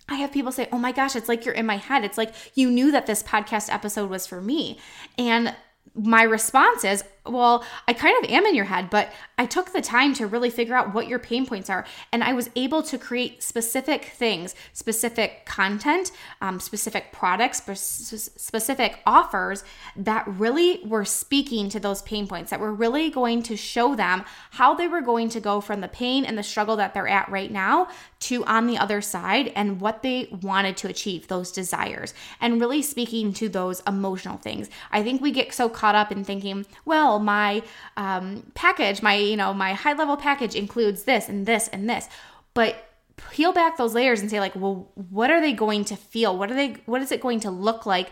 I 0.09 0.15
have 0.15 0.31
people 0.31 0.51
say, 0.51 0.67
Oh 0.71 0.79
my 0.79 0.91
gosh, 0.91 1.15
it's 1.15 1.29
like 1.29 1.45
you're 1.45 1.53
in 1.53 1.65
my 1.65 1.77
head. 1.77 2.03
It's 2.03 2.17
like 2.17 2.33
you 2.55 2.69
knew 2.69 2.91
that 2.91 3.05
this 3.05 3.23
podcast 3.23 3.71
episode 3.71 4.09
was 4.09 4.27
for 4.27 4.41
me. 4.41 4.79
And 5.17 5.55
my 5.93 6.23
response 6.23 6.83
is, 6.83 7.03
well, 7.25 7.63
I 7.87 7.93
kind 7.93 8.15
of 8.23 8.31
am 8.31 8.45
in 8.47 8.55
your 8.55 8.65
head, 8.65 8.89
but 8.89 9.11
I 9.37 9.45
took 9.45 9.73
the 9.73 9.81
time 9.81 10.15
to 10.15 10.25
really 10.25 10.49
figure 10.49 10.75
out 10.75 10.93
what 10.93 11.07
your 11.07 11.19
pain 11.19 11.45
points 11.45 11.69
are. 11.69 11.85
And 12.11 12.23
I 12.23 12.33
was 12.33 12.49
able 12.55 12.81
to 12.83 12.97
create 12.97 13.43
specific 13.43 14.05
things, 14.05 14.55
specific 14.73 15.45
content, 15.45 16.11
um, 16.41 16.59
specific 16.59 17.11
products, 17.11 17.61
specific 17.61 18.99
offers 19.05 19.63
that 19.95 20.27
really 20.27 20.81
were 20.83 21.05
speaking 21.05 21.69
to 21.69 21.79
those 21.79 22.01
pain 22.01 22.27
points, 22.27 22.49
that 22.49 22.59
were 22.59 22.73
really 22.73 23.11
going 23.11 23.43
to 23.43 23.55
show 23.55 23.95
them 23.95 24.25
how 24.51 24.73
they 24.73 24.87
were 24.87 25.01
going 25.01 25.29
to 25.29 25.39
go 25.39 25.61
from 25.61 25.81
the 25.81 25.87
pain 25.87 26.25
and 26.25 26.37
the 26.37 26.43
struggle 26.43 26.75
that 26.77 26.95
they're 26.95 27.07
at 27.07 27.29
right 27.29 27.51
now 27.51 27.87
to 28.21 28.43
on 28.45 28.65
the 28.65 28.77
other 28.77 29.01
side 29.01 29.51
and 29.55 29.79
what 29.79 30.01
they 30.01 30.27
wanted 30.41 30.77
to 30.77 30.87
achieve, 30.87 31.27
those 31.27 31.51
desires, 31.51 32.13
and 32.39 32.59
really 32.59 32.81
speaking 32.81 33.33
to 33.33 33.49
those 33.49 33.81
emotional 33.87 34.37
things. 34.37 34.69
I 34.91 35.03
think 35.03 35.21
we 35.21 35.31
get 35.31 35.53
so 35.53 35.69
caught 35.69 35.95
up 35.95 36.11
in 36.11 36.23
thinking, 36.23 36.65
well, 36.85 37.10
well, 37.11 37.19
my 37.19 37.61
um, 37.97 38.51
package, 38.53 39.01
my 39.01 39.15
you 39.15 39.35
know 39.35 39.53
my 39.53 39.73
high 39.73 39.93
level 39.93 40.17
package 40.17 40.55
includes 40.55 41.03
this 41.03 41.27
and 41.27 41.45
this 41.45 41.67
and 41.67 41.89
this, 41.89 42.07
but 42.53 42.87
peel 43.31 43.51
back 43.51 43.77
those 43.77 43.93
layers 43.93 44.21
and 44.21 44.29
say 44.29 44.39
like, 44.39 44.55
well, 44.55 44.89
what 45.09 45.29
are 45.29 45.41
they 45.41 45.53
going 45.53 45.85
to 45.85 45.95
feel? 45.95 46.37
What 46.37 46.49
are 46.49 46.55
they? 46.55 46.77
What 46.85 47.01
is 47.01 47.11
it 47.11 47.21
going 47.21 47.41
to 47.41 47.51
look 47.51 47.85
like? 47.85 48.09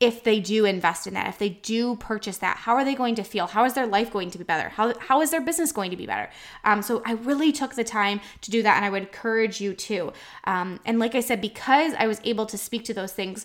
if 0.00 0.24
they 0.24 0.40
do 0.40 0.64
invest 0.64 1.06
in 1.06 1.12
that, 1.12 1.28
if 1.28 1.36
they 1.36 1.50
do 1.50 1.94
purchase 1.96 2.38
that, 2.38 2.56
how 2.56 2.74
are 2.74 2.86
they 2.86 2.94
going 2.94 3.14
to 3.16 3.22
feel? 3.22 3.46
How 3.46 3.66
is 3.66 3.74
their 3.74 3.86
life 3.86 4.10
going 4.10 4.30
to 4.30 4.38
be 4.38 4.44
better? 4.44 4.70
How, 4.70 4.94
how 4.98 5.20
is 5.20 5.30
their 5.30 5.42
business 5.42 5.72
going 5.72 5.90
to 5.90 5.96
be 5.96 6.06
better? 6.06 6.30
Um, 6.64 6.80
so 6.80 7.02
I 7.04 7.12
really 7.12 7.52
took 7.52 7.74
the 7.74 7.84
time 7.84 8.22
to 8.40 8.50
do 8.50 8.62
that, 8.62 8.76
and 8.76 8.84
I 8.86 8.88
would 8.88 9.02
encourage 9.02 9.60
you 9.60 9.74
to. 9.74 10.14
Um, 10.44 10.80
and 10.86 10.98
like 10.98 11.14
I 11.14 11.20
said, 11.20 11.42
because 11.42 11.92
I 11.98 12.06
was 12.06 12.18
able 12.24 12.46
to 12.46 12.56
speak 12.56 12.82
to 12.84 12.94
those 12.94 13.12
things 13.12 13.44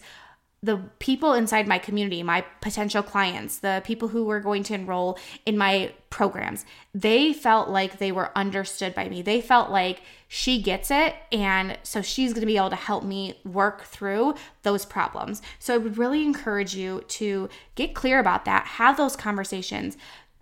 the 0.65 0.77
people 0.97 1.33
inside 1.33 1.67
my 1.67 1.77
community, 1.77 2.23
my 2.23 2.41
potential 2.59 3.03
clients, 3.03 3.59
the 3.59 3.83
people 3.85 4.07
who 4.07 4.25
were 4.25 4.39
going 4.39 4.63
to 4.63 4.73
enroll 4.73 5.17
in 5.45 5.57
my 5.57 5.93
programs, 6.09 6.65
they 6.93 7.33
felt 7.33 7.69
like 7.69 7.99
they 7.99 8.11
were 8.11 8.31
understood 8.35 8.95
by 8.95 9.07
me. 9.07 9.21
They 9.21 9.41
felt 9.41 9.69
like 9.69 10.01
she 10.27 10.59
gets 10.59 10.89
it. 10.89 11.13
And 11.31 11.77
so 11.83 12.01
she's 12.01 12.33
going 12.33 12.41
to 12.41 12.47
be 12.47 12.57
able 12.57 12.71
to 12.71 12.75
help 12.75 13.03
me 13.03 13.39
work 13.45 13.83
through 13.83 14.35
those 14.63 14.85
problems. 14.85 15.41
So 15.59 15.75
I 15.75 15.77
would 15.77 15.99
really 15.99 16.23
encourage 16.23 16.75
you 16.75 17.03
to 17.09 17.47
get 17.75 17.93
clear 17.93 18.19
about 18.19 18.45
that, 18.45 18.65
have 18.65 18.97
those 18.97 19.15
conversations 19.15 19.97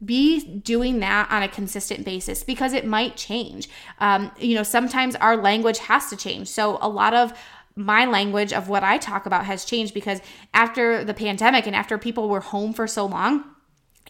be 0.06 0.46
doing 0.46 1.00
that 1.00 1.32
on 1.32 1.44
a 1.44 1.48
consistent 1.48 2.04
basis 2.04 2.44
because 2.44 2.74
it 2.74 2.86
might 2.86 3.16
change. 3.16 3.70
Um, 4.00 4.32
you 4.38 4.54
know, 4.54 4.64
sometimes 4.64 5.16
our 5.16 5.38
language 5.38 5.80
has 5.80 6.10
to 6.10 6.18
change. 6.18 6.50
So, 6.50 6.78
a 6.82 6.90
lot 6.90 7.14
of 7.14 7.34
my 7.76 8.06
language 8.06 8.54
of 8.54 8.70
what 8.70 8.84
I 8.84 8.98
talk 8.98 9.26
about 9.26 9.46
has 9.46 9.66
changed 9.66 9.94
because 9.94 10.22
after 10.54 11.04
the 11.04 11.14
pandemic 11.14 11.66
and 11.66 11.76
after 11.76 11.98
people 11.98 12.30
were 12.30 12.42
home 12.42 12.74
for 12.74 12.88
so 12.88 13.06
long, 13.06 13.44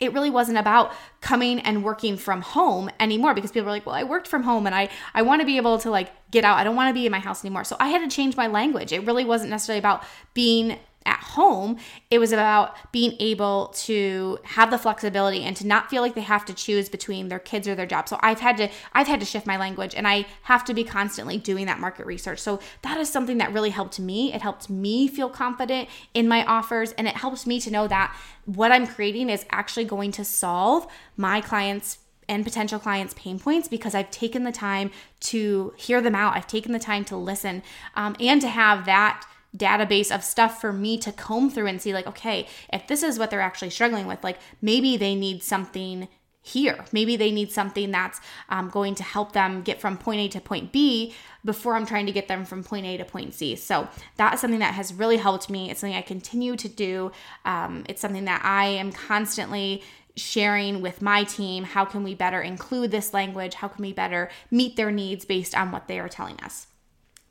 it 0.02 0.12
really 0.12 0.30
wasn't 0.30 0.58
about 0.58 0.92
coming 1.22 1.60
and 1.60 1.84
working 1.84 2.18
from 2.18 2.42
home 2.42 2.90
anymore 3.00 3.34
because 3.34 3.52
people 3.52 3.66
were 3.66 3.72
like, 3.72 3.86
well, 3.86 3.96
I 3.96 4.04
worked 4.04 4.28
from 4.28 4.44
home 4.44 4.66
and 4.66 4.76
I, 4.76 4.90
I 5.14 5.22
want 5.22 5.42
to 5.42 5.46
be 5.46 5.58
able 5.58 5.78
to 5.80 5.90
like 5.90 6.12
get 6.32 6.44
out. 6.44 6.58
I 6.58 6.64
don't 6.64 6.76
want 6.76 6.90
to 6.90 6.94
be 6.94 7.06
in 7.06 7.12
my 7.12 7.20
house 7.20 7.46
anymore. 7.46 7.64
So 7.64 7.78
I 7.80 7.88
had 7.90 8.10
to 8.10 8.14
change 8.14 8.36
my 8.36 8.48
language. 8.48 8.92
It 8.92 9.06
really 9.06 9.24
wasn't 9.24 9.52
necessarily 9.52 9.80
about 9.80 10.04
being 10.34 10.80
at 11.06 11.20
home, 11.20 11.78
it 12.10 12.20
was 12.20 12.32
about 12.32 12.76
being 12.92 13.16
able 13.20 13.74
to 13.76 14.40
have 14.44 14.72
the 14.72 14.78
flexibility 14.78 15.44
and 15.44 15.56
to 15.58 15.68
not 15.68 15.90
feel 15.90 16.02
like 16.02 16.16
they 16.16 16.22
have 16.22 16.46
to 16.46 16.54
choose 16.54 16.90
between 16.90 17.28
their 17.28 17.40
kids 17.40 17.68
or 17.68 17.76
their 17.76 17.86
job. 17.86 18.08
So 18.08 18.18
I've 18.22 18.40
had 18.40 18.58
to 18.58 18.70
I've 18.94 19.08
had 19.08 19.20
to 19.20 19.26
shift 19.26 19.46
my 19.46 19.58
language 19.58 19.96
and 19.96 20.08
I 20.08 20.26
have 20.44 20.64
to 20.66 20.74
be 20.74 20.84
constantly 20.84 21.38
doing 21.38 21.66
that 21.66 21.80
market 21.80 22.06
research. 22.06 22.40
So 22.40 22.60
that 22.82 22.98
is 22.98 23.10
something 23.10 23.38
that 23.38 23.54
really 23.54 23.72
helped 23.72 24.00
me. 24.00 24.34
It 24.34 24.42
helped 24.42 24.70
me 24.70 25.08
feel 25.08 25.30
confident 25.30 25.90
in 26.14 26.28
my 26.28 26.46
offers 26.46 26.92
and 26.94 27.08
it 27.08 27.16
helps 27.16 27.46
me 27.46 27.60
to 27.62 27.72
know 27.72 27.88
that 27.88 28.16
what 28.46 28.72
I'm 28.72 28.88
creating 28.88 29.30
is 29.30 29.46
actually 29.52 29.86
going 29.86 30.12
to 30.14 30.26
solve 30.26 30.88
my 31.18 31.42
clients 31.42 32.00
and 32.30 32.44
potential 32.44 32.80
clients' 32.80 33.14
pain 33.16 33.40
points 33.40 33.68
because 33.68 33.94
I've 33.96 34.12
taken 34.12 34.44
the 34.44 34.52
time 34.52 34.92
to 35.22 35.74
hear 35.78 36.02
them 36.02 36.16
out. 36.16 36.36
I've 36.36 36.48
taken 36.48 36.72
the 36.72 36.80
time 36.80 37.06
to 37.06 37.18
listen 37.18 37.64
um, 37.96 38.16
and 38.20 38.42
to 38.42 38.48
have 38.48 38.86
that 38.86 39.26
database 39.56 40.14
of 40.14 40.24
stuff 40.24 40.60
for 40.60 40.74
me 40.74 40.98
to 40.98 41.12
comb 41.12 41.50
through 41.50 41.68
and 41.68 41.80
see 41.80 41.94
like 41.94 42.08
okay 42.08 42.48
if 42.72 42.88
this 42.88 43.04
is 43.04 43.20
what 43.20 43.30
they're 43.30 43.40
actually 43.40 43.70
struggling 43.70 44.08
with 44.08 44.24
like 44.24 44.40
maybe 44.62 44.98
they 44.98 45.14
need 45.14 45.44
something 45.44 46.08
here. 46.46 46.84
Maybe 46.92 47.16
they 47.16 47.32
need 47.32 47.54
something 47.54 47.90
that's 47.90 48.20
um, 48.50 48.70
going 48.70 48.96
to 48.96 49.04
help 49.04 49.32
them 49.32 49.62
get 49.62 49.80
from 49.80 49.98
point 49.98 50.20
a 50.20 50.28
to 50.28 50.42
point 50.42 50.74
b 50.74 51.16
before 51.46 51.76
i'm 51.76 51.86
trying 51.86 52.06
to 52.06 52.12
get 52.12 52.28
them 52.28 52.46
from 52.46 52.64
point 52.64 52.86
a 52.86 52.98
to 52.98 53.06
point 53.06 53.34
c. 53.34 53.56
So 53.56 53.88
that 54.18 54.36
is 54.36 54.42
something 54.42 54.60
that 54.60 54.74
has 54.74 54.94
really 54.94 55.18
helped 55.18 55.50
me. 55.50 55.72
It's 55.72 55.80
something 55.80 55.96
i 55.96 56.02
continue 56.02 56.58
to 56.58 56.68
do. 56.68 57.12
Um, 57.46 57.86
it's 57.88 58.02
something 58.02 58.26
that 58.26 58.42
i 58.44 58.66
am 58.66 58.92
constantly 58.92 59.84
sharing 60.16 60.82
with 60.82 61.02
my 61.02 61.24
team. 61.24 61.64
How 61.64 61.86
can 61.86 62.04
we 62.04 62.14
better 62.14 62.42
include 62.42 62.92
this 62.92 63.14
language? 63.14 63.56
How 63.56 63.70
can 63.70 63.82
we 63.82 63.94
better 63.94 64.30
meet 64.52 64.76
their 64.76 64.92
needs 64.92 65.24
based 65.26 65.56
on 65.56 65.72
what 65.72 65.88
they 65.88 65.98
are 65.98 66.10
telling 66.10 66.40
us? 66.42 66.68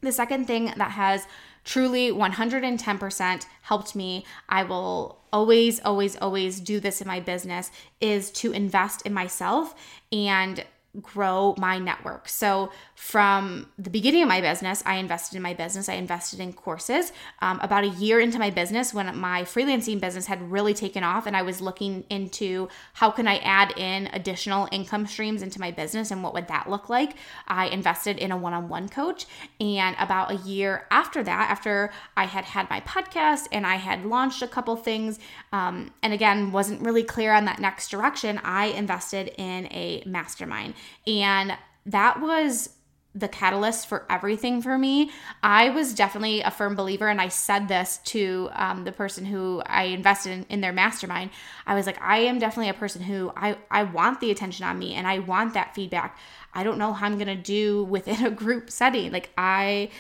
The 0.01 0.11
second 0.11 0.47
thing 0.47 0.73
that 0.77 0.93
has 0.93 1.27
truly 1.65 2.11
110% 2.11 3.47
helped 3.63 3.95
me. 3.95 4.25
I 4.49 4.65
will 4.65 5.21
always, 5.33 5.81
always, 5.81 6.17
always 6.17 6.61
do 6.61 6.81
this 6.81 7.01
in 7.01 7.07
my 7.07 7.21
business 7.21 7.71
is 8.01 8.31
to 8.33 8.53
invest 8.53 9.03
in 9.03 9.15
myself 9.15 9.75
and 10.11 10.65
grow 11.01 11.55
my 11.57 11.79
network. 11.79 12.29
So, 12.29 12.71
from 13.03 13.67
the 13.77 13.91
beginning 13.91 14.23
of 14.23 14.29
my 14.29 14.41
business, 14.41 14.81
I 14.87 14.95
invested 14.95 15.35
in 15.35 15.43
my 15.43 15.55
business. 15.55 15.89
I 15.89 15.95
invested 15.95 16.39
in 16.39 16.53
courses. 16.53 17.13
Um, 17.41 17.59
about 17.61 17.83
a 17.83 17.89
year 17.89 18.21
into 18.21 18.39
my 18.39 18.51
business, 18.51 18.95
when 18.95 19.19
my 19.19 19.43
freelancing 19.43 20.01
business 20.01 20.27
had 20.27 20.41
really 20.53 20.73
taken 20.73 21.03
off, 21.03 21.27
and 21.27 21.37
I 21.37 21.43
was 21.43 21.61
looking 21.61 22.05
into 22.11 22.69
how 22.93 23.11
can 23.11 23.27
I 23.27 23.39
add 23.39 23.77
in 23.77 24.09
additional 24.13 24.69
income 24.71 25.09
streams 25.09 25.43
into 25.43 25.59
my 25.59 25.73
business 25.73 26.13
and 26.13 26.23
what 26.23 26.33
would 26.33 26.47
that 26.47 26.71
look 26.71 26.89
like, 26.89 27.17
I 27.49 27.67
invested 27.67 28.19
in 28.19 28.31
a 28.31 28.37
one-on-one 28.37 28.89
coach. 28.89 29.27
And 29.59 29.97
about 29.99 30.31
a 30.31 30.37
year 30.37 30.87
after 30.93 31.25
that, 31.25 31.51
after 31.51 31.91
I 32.17 32.27
had 32.27 32.45
had 32.45 32.71
my 32.71 32.83
podcast 32.83 33.49
and 33.51 33.67
I 33.67 33.77
had 33.77 34.07
launched 34.07 34.43
a 34.43 34.49
couple 34.49 34.77
things, 34.77 35.19
um, 35.53 35.91
and 36.05 36.13
again 36.13 36.53
wasn't 36.53 36.81
really 36.81 37.03
clear 37.03 37.33
on 37.33 37.47
that 37.47 37.59
next 37.59 37.89
direction, 37.89 38.39
I 38.45 38.67
invested 38.67 39.35
in 39.39 39.67
a 39.73 40.05
mastermind. 40.07 40.75
And 41.05 41.59
that 41.85 42.21
was 42.21 42.69
the 43.15 43.29
catalyst 43.29 43.87
for 43.87 44.07
everything 44.09 44.63
for 44.63 44.79
me. 44.79 45.11
I 45.43 45.69
was 45.69 45.95
definitely 45.95 46.41
a 46.41 46.51
firm 46.51 46.75
believer, 46.75 47.09
and 47.09 47.21
I 47.21 47.29
said 47.29 47.69
this 47.69 47.99
to 48.05 48.49
um, 48.55 48.85
the 48.85 48.93
person 48.93 49.25
who 49.25 49.63
I 49.67 49.85
invested 49.85 50.33
in, 50.33 50.47
in 50.49 50.61
their 50.63 50.73
mastermind. 50.73 51.31
I 51.67 51.75
was 51.75 51.87
like, 51.87 52.01
I 52.01 52.19
am 52.19 52.39
definitely 52.39 52.71
a 52.71 52.75
person 52.75 53.03
who 53.03 53.33
I, 53.37 53.57
I 53.71 53.83
want 53.83 54.21
the 54.21 54.31
attention 54.31 54.65
on 54.65 54.79
me 54.79 54.95
and 54.95 55.07
I 55.07 55.19
want 55.19 55.55
that 55.55 55.75
feedback. 55.75 56.19
I 56.55 56.63
don't 56.63 56.79
know 56.79 56.93
how 56.93 57.07
I'm 57.07 57.19
gonna 57.19 57.37
do 57.37 57.85
within 57.85 58.25
a 58.25 58.31
group 58.31 58.71
setting. 58.71 59.13
Like, 59.13 59.31
I, 59.37 59.91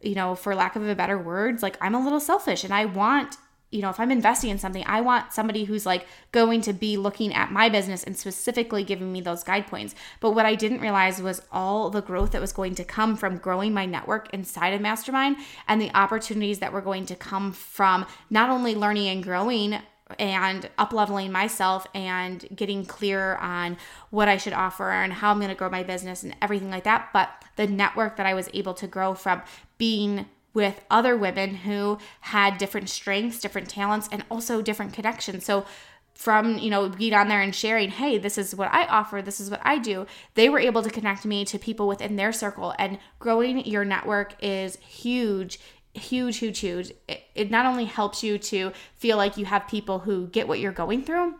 you 0.00 0.14
know, 0.14 0.34
for 0.34 0.54
lack 0.54 0.76
of 0.76 0.86
a 0.86 0.94
better 0.94 1.18
words, 1.18 1.62
like 1.62 1.76
I'm 1.80 1.94
a 1.94 2.02
little 2.02 2.20
selfish 2.20 2.64
and 2.64 2.72
I 2.72 2.86
want 2.86 3.36
you 3.74 3.82
know, 3.82 3.90
if 3.90 3.98
I'm 3.98 4.12
investing 4.12 4.50
in 4.50 4.58
something, 4.58 4.84
I 4.86 5.00
want 5.00 5.32
somebody 5.32 5.64
who's 5.64 5.84
like 5.84 6.06
going 6.30 6.60
to 6.60 6.72
be 6.72 6.96
looking 6.96 7.34
at 7.34 7.50
my 7.50 7.68
business 7.68 8.04
and 8.04 8.16
specifically 8.16 8.84
giving 8.84 9.12
me 9.12 9.20
those 9.20 9.42
guide 9.42 9.66
points. 9.66 9.96
But 10.20 10.30
what 10.30 10.46
I 10.46 10.54
didn't 10.54 10.80
realize 10.80 11.20
was 11.20 11.42
all 11.50 11.90
the 11.90 12.00
growth 12.00 12.30
that 12.30 12.40
was 12.40 12.52
going 12.52 12.76
to 12.76 12.84
come 12.84 13.16
from 13.16 13.36
growing 13.36 13.74
my 13.74 13.84
network 13.84 14.32
inside 14.32 14.74
of 14.74 14.80
Mastermind 14.80 15.38
and 15.66 15.80
the 15.80 15.90
opportunities 15.92 16.60
that 16.60 16.72
were 16.72 16.80
going 16.80 17.04
to 17.06 17.16
come 17.16 17.52
from 17.52 18.06
not 18.30 18.48
only 18.48 18.76
learning 18.76 19.08
and 19.08 19.24
growing 19.24 19.80
and 20.20 20.70
up 20.78 20.92
leveling 20.92 21.32
myself 21.32 21.84
and 21.94 22.46
getting 22.54 22.84
clear 22.84 23.34
on 23.36 23.76
what 24.10 24.28
I 24.28 24.36
should 24.36 24.52
offer 24.52 24.90
and 24.92 25.12
how 25.12 25.32
I'm 25.32 25.38
going 25.38 25.48
to 25.48 25.56
grow 25.56 25.70
my 25.70 25.82
business 25.82 26.22
and 26.22 26.36
everything 26.40 26.70
like 26.70 26.84
that, 26.84 27.08
but 27.12 27.30
the 27.56 27.66
network 27.66 28.16
that 28.18 28.26
I 28.26 28.34
was 28.34 28.48
able 28.54 28.74
to 28.74 28.86
grow 28.86 29.14
from 29.14 29.42
being 29.78 30.26
with 30.54 30.80
other 30.90 31.16
women 31.16 31.56
who 31.56 31.98
had 32.20 32.56
different 32.56 32.88
strengths, 32.88 33.40
different 33.40 33.68
talents, 33.68 34.08
and 34.10 34.24
also 34.30 34.62
different 34.62 34.94
connections. 34.94 35.44
So, 35.44 35.66
from 36.14 36.58
you 36.58 36.70
know 36.70 36.88
being 36.88 37.12
on 37.12 37.26
there 37.26 37.40
and 37.40 37.52
sharing 37.52 37.90
hey 37.90 38.18
this 38.18 38.38
is 38.38 38.54
what 38.54 38.72
i 38.72 38.86
offer 38.86 39.20
this 39.20 39.40
is 39.40 39.50
what 39.50 39.60
i 39.64 39.76
do 39.76 40.06
they 40.34 40.48
were 40.48 40.60
able 40.60 40.80
to 40.80 40.88
connect 40.88 41.24
me 41.24 41.44
to 41.44 41.58
people 41.58 41.88
within 41.88 42.14
their 42.14 42.32
circle 42.32 42.72
and 42.78 43.00
growing 43.18 43.66
your 43.66 43.84
network 43.84 44.32
is 44.40 44.76
huge 44.76 45.58
huge 45.92 46.36
huge 46.36 46.58
huge 46.60 46.92
it, 47.08 47.24
it 47.34 47.50
not 47.50 47.66
only 47.66 47.84
helps 47.84 48.22
you 48.22 48.38
to 48.38 48.70
feel 48.96 49.16
like 49.16 49.36
you 49.36 49.44
have 49.44 49.66
people 49.66 49.98
who 49.98 50.28
get 50.28 50.46
what 50.46 50.60
you're 50.60 50.70
going 50.70 51.02
through 51.02 51.34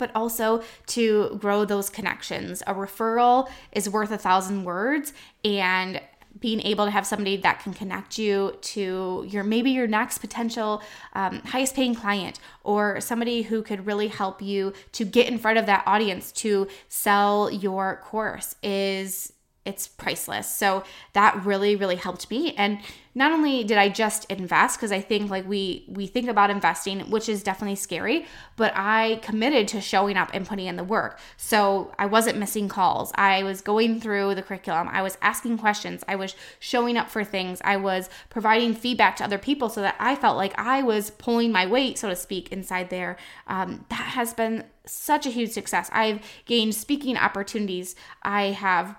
but 0.00 0.10
also 0.14 0.62
to 0.86 1.36
grow 1.38 1.66
those 1.66 1.90
connections. 1.90 2.62
A 2.66 2.74
referral 2.74 3.50
is 3.70 3.88
worth 3.88 4.10
a 4.10 4.16
thousand 4.16 4.64
words, 4.64 5.12
and 5.44 6.00
being 6.38 6.60
able 6.62 6.84
to 6.84 6.90
have 6.90 7.06
somebody 7.06 7.36
that 7.38 7.60
can 7.60 7.74
connect 7.74 8.18
you 8.18 8.56
to 8.60 9.24
your 9.28 9.42
maybe 9.42 9.70
your 9.70 9.86
next 9.86 10.18
potential 10.18 10.82
um, 11.14 11.40
highest 11.40 11.74
paying 11.74 11.94
client 11.94 12.38
or 12.64 13.00
somebody 13.00 13.42
who 13.42 13.62
could 13.62 13.86
really 13.86 14.08
help 14.08 14.40
you 14.40 14.72
to 14.92 15.04
get 15.04 15.26
in 15.26 15.38
front 15.38 15.58
of 15.58 15.66
that 15.66 15.82
audience 15.86 16.32
to 16.32 16.68
sell 16.88 17.50
your 17.50 18.00
course 18.04 18.54
is 18.62 19.32
it's 19.64 19.86
priceless. 19.86 20.48
So 20.48 20.84
that 21.12 21.44
really 21.44 21.76
really 21.76 21.96
helped 21.96 22.30
me 22.30 22.54
and 22.54 22.80
not 23.14 23.32
only 23.32 23.64
did 23.64 23.76
I 23.76 23.88
just 23.88 24.24
invest 24.30 24.78
because 24.78 24.92
I 24.92 25.00
think 25.00 25.30
like 25.30 25.46
we 25.46 25.84
we 25.88 26.06
think 26.06 26.28
about 26.28 26.48
investing 26.48 27.00
which 27.10 27.28
is 27.28 27.42
definitely 27.42 27.76
scary, 27.76 28.26
but 28.56 28.72
I 28.76 29.18
committed 29.22 29.66
to 29.68 29.80
showing 29.80 30.16
up 30.16 30.30
and 30.32 30.46
putting 30.46 30.66
in 30.66 30.76
the 30.76 30.84
work. 30.84 31.18
So 31.36 31.92
I 31.98 32.06
wasn't 32.06 32.38
missing 32.38 32.68
calls. 32.68 33.10
I 33.16 33.42
was 33.42 33.60
going 33.60 34.00
through 34.00 34.34
the 34.36 34.42
curriculum. 34.42 34.88
I 34.88 35.02
was 35.02 35.18
asking 35.22 35.58
questions. 35.58 36.04
I 36.06 36.16
was 36.16 36.34
showing 36.60 36.96
up 36.96 37.10
for 37.10 37.24
things. 37.24 37.60
I 37.64 37.76
was 37.76 38.08
providing 38.28 38.74
feedback 38.74 39.16
to 39.16 39.24
other 39.24 39.38
people 39.38 39.68
so 39.68 39.80
that 39.80 39.96
I 39.98 40.14
felt 40.14 40.36
like 40.36 40.56
I 40.58 40.82
was 40.82 41.10
pulling 41.10 41.50
my 41.50 41.66
weight, 41.66 41.98
so 41.98 42.08
to 42.08 42.16
speak, 42.16 42.52
inside 42.52 42.90
there. 42.90 43.16
Um, 43.48 43.84
that 43.88 43.96
has 43.96 44.32
been 44.32 44.64
such 44.86 45.26
a 45.26 45.30
huge 45.30 45.50
success. 45.50 45.90
I've 45.92 46.20
gained 46.46 46.74
speaking 46.74 47.16
opportunities. 47.16 47.96
I 48.22 48.46
have 48.46 48.96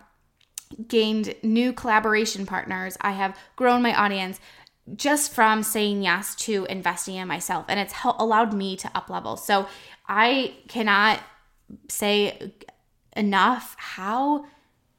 gained 0.88 1.36
new 1.44 1.74
collaboration 1.74 2.46
partners. 2.46 2.98
I 3.02 3.12
have 3.12 3.38
grown 3.56 3.82
my 3.82 3.94
audience 3.94 4.40
just 4.96 5.32
from 5.34 5.64
saying 5.64 6.02
yes 6.02 6.36
to 6.36 6.66
investing 6.66 7.16
in 7.16 7.28
myself 7.28 7.66
and 7.68 7.80
it's 7.80 7.94
helped 7.94 8.20
allowed 8.20 8.54
me 8.54 8.76
to 8.78 8.92
up 8.96 9.10
level. 9.10 9.38
So 9.38 9.68
I 10.08 10.56
cannot 10.68 11.20
say 11.88 12.54
enough 13.16 13.76
how 13.78 14.46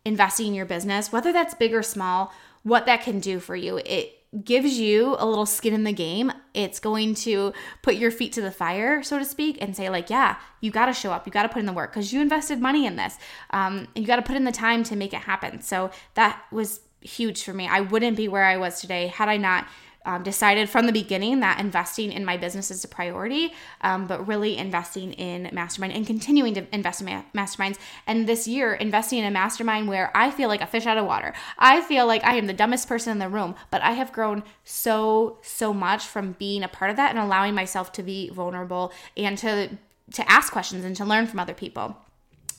investing 0.04 0.48
in 0.48 0.54
your 0.54 0.66
business, 0.66 1.12
whether 1.12 1.32
that's 1.32 1.54
big 1.54 1.74
or 1.74 1.82
small, 1.82 2.32
what 2.62 2.86
that 2.86 3.02
can 3.02 3.20
do 3.20 3.40
for 3.40 3.56
you. 3.56 3.78
It 3.78 4.18
gives 4.44 4.78
you 4.78 5.14
a 5.18 5.26
little 5.26 5.44
skin 5.44 5.74
in 5.74 5.84
the 5.84 5.92
game. 5.92 6.32
It's 6.54 6.80
going 6.80 7.14
to 7.16 7.52
put 7.82 7.96
your 7.96 8.10
feet 8.10 8.32
to 8.32 8.40
the 8.40 8.50
fire, 8.50 9.02
so 9.02 9.18
to 9.18 9.24
speak, 9.24 9.58
and 9.60 9.76
say, 9.76 9.90
like, 9.90 10.08
yeah, 10.08 10.36
you 10.60 10.70
got 10.70 10.86
to 10.86 10.94
show 10.94 11.12
up. 11.12 11.26
You 11.26 11.32
got 11.32 11.42
to 11.42 11.48
put 11.50 11.58
in 11.58 11.66
the 11.66 11.72
work 11.72 11.92
because 11.92 12.12
you 12.12 12.20
invested 12.20 12.58
money 12.58 12.86
in 12.86 12.96
this. 12.96 13.18
Um, 13.50 13.88
you 13.94 14.06
got 14.06 14.16
to 14.16 14.22
put 14.22 14.36
in 14.36 14.44
the 14.44 14.52
time 14.52 14.84
to 14.84 14.96
make 14.96 15.12
it 15.12 15.20
happen. 15.20 15.60
So 15.60 15.90
that 16.14 16.42
was 16.50 16.80
huge 17.02 17.42
for 17.42 17.52
me. 17.52 17.68
I 17.68 17.80
wouldn't 17.80 18.16
be 18.16 18.28
where 18.28 18.44
I 18.44 18.56
was 18.56 18.80
today 18.80 19.08
had 19.08 19.28
I 19.28 19.36
not 19.36 19.66
um, 20.04 20.22
decided 20.22 20.68
from 20.68 20.86
the 20.86 20.92
beginning 20.92 21.40
that 21.40 21.60
investing 21.60 22.12
in 22.12 22.24
my 22.24 22.36
business 22.36 22.70
is 22.70 22.84
a 22.84 22.88
priority, 22.88 23.52
um, 23.82 24.06
but 24.06 24.26
really 24.26 24.56
investing 24.56 25.12
in 25.14 25.48
mastermind 25.52 25.92
and 25.92 26.06
continuing 26.06 26.54
to 26.54 26.66
invest 26.74 27.00
in 27.00 27.06
ma- 27.06 27.24
masterminds. 27.34 27.78
And 28.06 28.28
this 28.28 28.46
year, 28.48 28.74
investing 28.74 29.18
in 29.18 29.24
a 29.24 29.30
mastermind 29.30 29.88
where 29.88 30.10
I 30.14 30.30
feel 30.30 30.48
like 30.48 30.60
a 30.60 30.66
fish 30.66 30.86
out 30.86 30.98
of 30.98 31.06
water. 31.06 31.32
I 31.58 31.80
feel 31.82 32.06
like 32.06 32.24
I 32.24 32.36
am 32.36 32.46
the 32.46 32.52
dumbest 32.52 32.88
person 32.88 33.12
in 33.12 33.18
the 33.18 33.28
room, 33.28 33.54
but 33.70 33.82
I 33.82 33.92
have 33.92 34.12
grown 34.12 34.42
so, 34.64 35.38
so 35.42 35.72
much 35.72 36.06
from 36.06 36.32
being 36.32 36.62
a 36.62 36.68
part 36.68 36.90
of 36.90 36.96
that 36.96 37.10
and 37.10 37.18
allowing 37.18 37.54
myself 37.54 37.92
to 37.92 38.02
be 38.02 38.30
vulnerable 38.30 38.92
and 39.16 39.38
to 39.38 39.78
to 40.14 40.30
ask 40.30 40.52
questions 40.52 40.84
and 40.84 40.94
to 40.96 41.04
learn 41.04 41.26
from 41.26 41.38
other 41.38 41.54
people. 41.54 41.96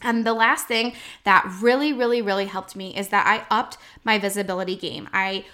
And 0.01 0.25
the 0.25 0.33
last 0.33 0.67
thing 0.67 0.93
that 1.23 1.49
really, 1.61 1.93
really, 1.93 2.21
really 2.21 2.45
helped 2.45 2.75
me 2.75 2.95
is 2.95 3.07
that 3.09 3.25
I 3.25 3.45
upped 3.55 3.77
my 4.03 4.17
visibility 4.17 4.75
game. 4.75 5.07
I 5.13 5.45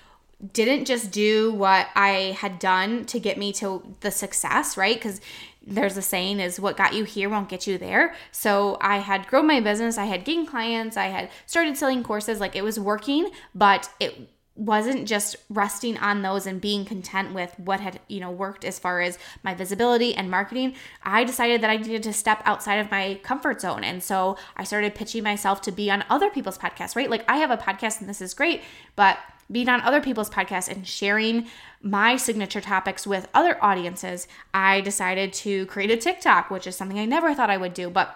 didn't 0.54 0.86
just 0.86 1.12
do 1.12 1.54
what 1.54 1.88
I 1.95 2.38
had 2.39 2.60
done 2.60 3.06
to 3.06 3.19
get 3.19 3.38
me 3.38 3.52
to 3.54 3.95
the 3.99 4.12
success, 4.12 4.78
right? 4.78 4.95
Because 4.95 5.19
there's 5.62 5.97
a 5.97 6.02
saying 6.02 6.39
is 6.39 6.60
what 6.60 6.78
got 6.78 6.93
you 6.93 7.04
here 7.04 7.30
won't 7.30 7.49
get 7.49 7.67
you 7.67 7.78
there. 7.78 8.15
So 8.32 8.78
I 8.82 8.97
had 8.97 9.28
grown 9.28 9.47
my 9.47 9.60
business, 9.60 9.97
I 9.97 10.06
had 10.06 10.23
gained 10.23 10.47
clients, 10.47 10.97
I 10.97 11.08
had 11.08 11.30
started 11.45 11.78
selling 11.78 12.04
courses, 12.04 12.39
like 12.39 12.56
it 12.56 12.63
was 12.63 12.80
working, 12.80 13.30
but 13.54 13.89
it 13.99 14.30
wasn't 14.56 15.08
just 15.08 15.38
resting 15.49 15.97
on 15.97 16.21
those 16.21 16.45
and 16.45 16.60
being 16.60 16.84
content 16.84 17.34
with 17.34 17.58
what 17.58 17.80
had 17.80 17.97
you 18.10 18.19
know 18.19 18.30
worked 18.30 18.65
as 18.65 18.78
far 18.78 18.99
as 18.99 19.17
my 19.41 19.54
visibility 19.54 20.13
and 20.13 20.30
marketing 20.30 20.75
i 21.02 21.23
decided 21.23 21.62
that 21.62 21.69
i 21.69 21.78
needed 21.78 22.04
to 22.04 22.12
step 22.12 22.41
outside 22.43 22.75
of 22.75 22.91
my 22.91 23.17
comfort 23.23 23.62
zone 23.62 23.86
and 23.86 24.04
so 24.04 24.38
i 24.58 24.63
started 24.65 24.93
pitching 24.93 25.23
myself 25.23 25.62
to 25.62 25.71
be 25.71 25.89
on 25.89 26.04
other 26.10 26.30
people's 26.30 26.58
podcasts 26.58 26.93
right 26.93 27.10
like 27.10 27.23
i 27.30 27.38
have 27.38 27.52
a 27.52 27.56
podcast 27.56 28.02
and 28.02 28.10
this 28.10 28.21
is 28.21 28.34
great 28.34 28.62
but 28.97 29.17
being 29.51 29.69
on 29.69 29.81
other 29.81 30.01
people's 30.01 30.29
podcasts 30.29 30.69
and 30.69 30.88
sharing 30.88 31.47
my 31.81 32.15
signature 32.15 32.62
topics 32.62 33.07
with 33.07 33.27
other 33.33 33.57
audiences, 33.63 34.27
I 34.53 34.81
decided 34.81 35.33
to 35.33 35.65
create 35.67 35.91
a 35.91 35.97
TikTok, 35.97 36.51
which 36.51 36.67
is 36.67 36.75
something 36.75 36.99
I 36.99 37.05
never 37.05 37.33
thought 37.33 37.49
I 37.49 37.57
would 37.57 37.73
do, 37.73 37.89
but 37.89 38.15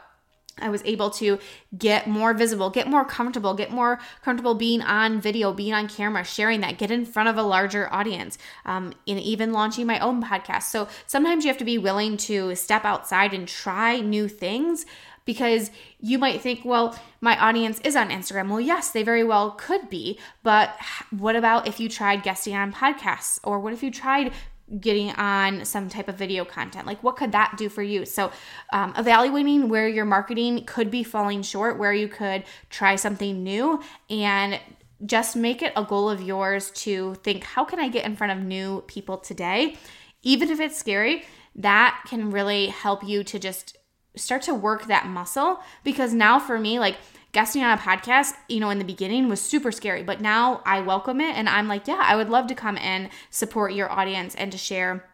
I 0.60 0.70
was 0.70 0.84
able 0.86 1.10
to 1.12 1.40
get 1.76 2.08
more 2.08 2.34
visible, 2.34 2.70
get 2.70 2.88
more 2.88 3.04
comfortable, 3.04 3.56
get 3.56 3.72
more 3.72 4.00
comfortable 4.24 4.54
being 4.54 4.84
on 4.84 5.20
video, 5.20 5.52
being 5.52 5.74
on 5.74 5.88
camera, 5.88 6.24
sharing 6.24 6.62
that, 6.62 6.78
get 6.78 6.92
in 6.92 7.06
front 7.06 7.30
of 7.30 7.38
a 7.38 7.44
larger 7.44 7.92
audience, 7.92 8.38
um, 8.66 8.94
and 9.08 9.20
even 9.20 9.52
launching 9.52 9.88
my 9.88 9.98
own 10.00 10.24
podcast. 10.24 10.64
So 10.64 10.88
sometimes 11.08 11.44
you 11.44 11.50
have 11.50 11.58
to 11.58 11.66
be 11.66 11.80
willing 11.80 12.18
to 12.18 12.56
step 12.56 12.86
outside 12.86 13.34
and 13.34 13.48
try 13.48 14.00
new 14.00 14.28
things 14.28 14.86
because 15.26 15.72
you 16.00 16.18
might 16.18 16.42
think, 16.42 16.66
well, 16.66 16.98
my 17.22 17.38
audience 17.40 17.80
is 17.84 17.96
on 17.96 18.10
Instagram. 18.10 18.50
Well, 18.50 18.60
yes, 18.60 18.92
they 18.92 19.04
very 19.04 19.24
well 19.24 19.52
could 19.52 19.90
be, 19.90 20.20
but 20.44 20.76
what 21.12 21.36
about 21.36 21.68
if 21.68 21.80
you 21.80 21.90
tried 21.90 22.24
guesting 22.24 22.56
on 22.56 22.74
podcasts? 22.74 23.40
Or 23.44 23.60
what 23.60 23.74
if 23.74 23.84
you 23.84 23.92
tried 23.92 24.34
getting 24.80 25.12
on 25.12 25.66
some 25.66 25.90
type 25.90 26.08
of 26.08 26.16
video 26.16 26.46
content? 26.46 26.88
Like, 26.88 27.04
what 27.04 27.16
could 27.16 27.32
that 27.34 27.56
do 27.58 27.70
for 27.70 27.84
you? 27.84 28.06
So, 28.06 28.32
um, 28.72 28.94
evaluating 28.98 29.70
where 29.70 29.88
your 29.88 30.06
marketing 30.06 30.66
could 30.66 30.90
be 30.90 31.04
falling 31.04 31.42
short, 31.42 31.78
where 31.78 31.94
you 31.94 32.08
could 32.08 32.44
try 32.70 32.96
something 32.96 33.44
new, 33.44 33.82
and 34.10 34.60
just 35.06 35.36
make 35.36 35.62
it 35.62 35.74
a 35.76 35.84
goal 35.84 36.10
of 36.10 36.22
yours 36.22 36.72
to 36.72 37.16
think, 37.16 37.44
how 37.44 37.66
can 37.66 37.80
I 37.80 37.90
get 37.90 38.06
in 38.06 38.16
front 38.16 38.38
of 38.38 38.46
new 38.46 38.82
people 38.88 39.18
today? 39.18 39.76
Even 40.22 40.50
if 40.50 40.60
it's 40.60 40.78
scary, 40.78 41.24
that 41.56 42.04
can 42.08 42.32
really 42.32 42.68
help 42.68 43.04
you 43.04 43.24
to 43.26 43.38
just 43.38 43.78
start 44.16 44.42
to 44.44 44.54
work 44.54 44.88
that 44.88 45.08
muscle 45.08 45.60
because 45.84 46.14
now 46.14 46.40
for 46.40 46.60
me 46.60 46.80
like 46.80 46.98
guesting 47.32 47.64
on 47.64 47.78
a 47.78 47.82
podcast, 47.82 48.34
you 48.48 48.60
know, 48.60 48.70
in 48.70 48.78
the 48.78 48.86
beginning 48.86 49.28
was 49.28 49.42
super 49.42 49.72
scary, 49.72 50.04
but 50.04 50.22
now 50.22 50.62
I 50.66 50.82
welcome 50.82 51.20
it 51.20 51.36
and 51.36 51.50
I'm 51.50 51.68
like, 51.68 51.88
yeah, 51.88 52.02
I 52.04 52.16
would 52.16 52.30
love 52.30 52.48
to 52.48 52.56
come 52.56 52.78
and 52.78 53.10
support 53.32 53.74
your 53.74 53.92
audience 53.92 54.36
and 54.36 54.52
to 54.52 54.58
share 54.58 55.10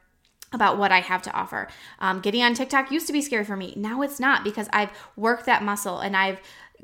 about 0.51 0.77
what 0.77 0.91
I 0.91 0.99
have 0.99 1.21
to 1.23 1.31
offer. 1.31 1.69
Um, 1.99 2.19
getting 2.19 2.43
on 2.43 2.53
TikTok 2.53 2.91
used 2.91 3.07
to 3.07 3.13
be 3.13 3.21
scary 3.21 3.45
for 3.45 3.55
me. 3.55 3.73
Now 3.77 4.01
it's 4.01 4.19
not 4.19 4.43
because 4.43 4.67
I've 4.73 4.89
worked 5.15 5.45
that 5.45 5.63
muscle 5.63 5.99
and 5.99 6.15
I've 6.15 6.41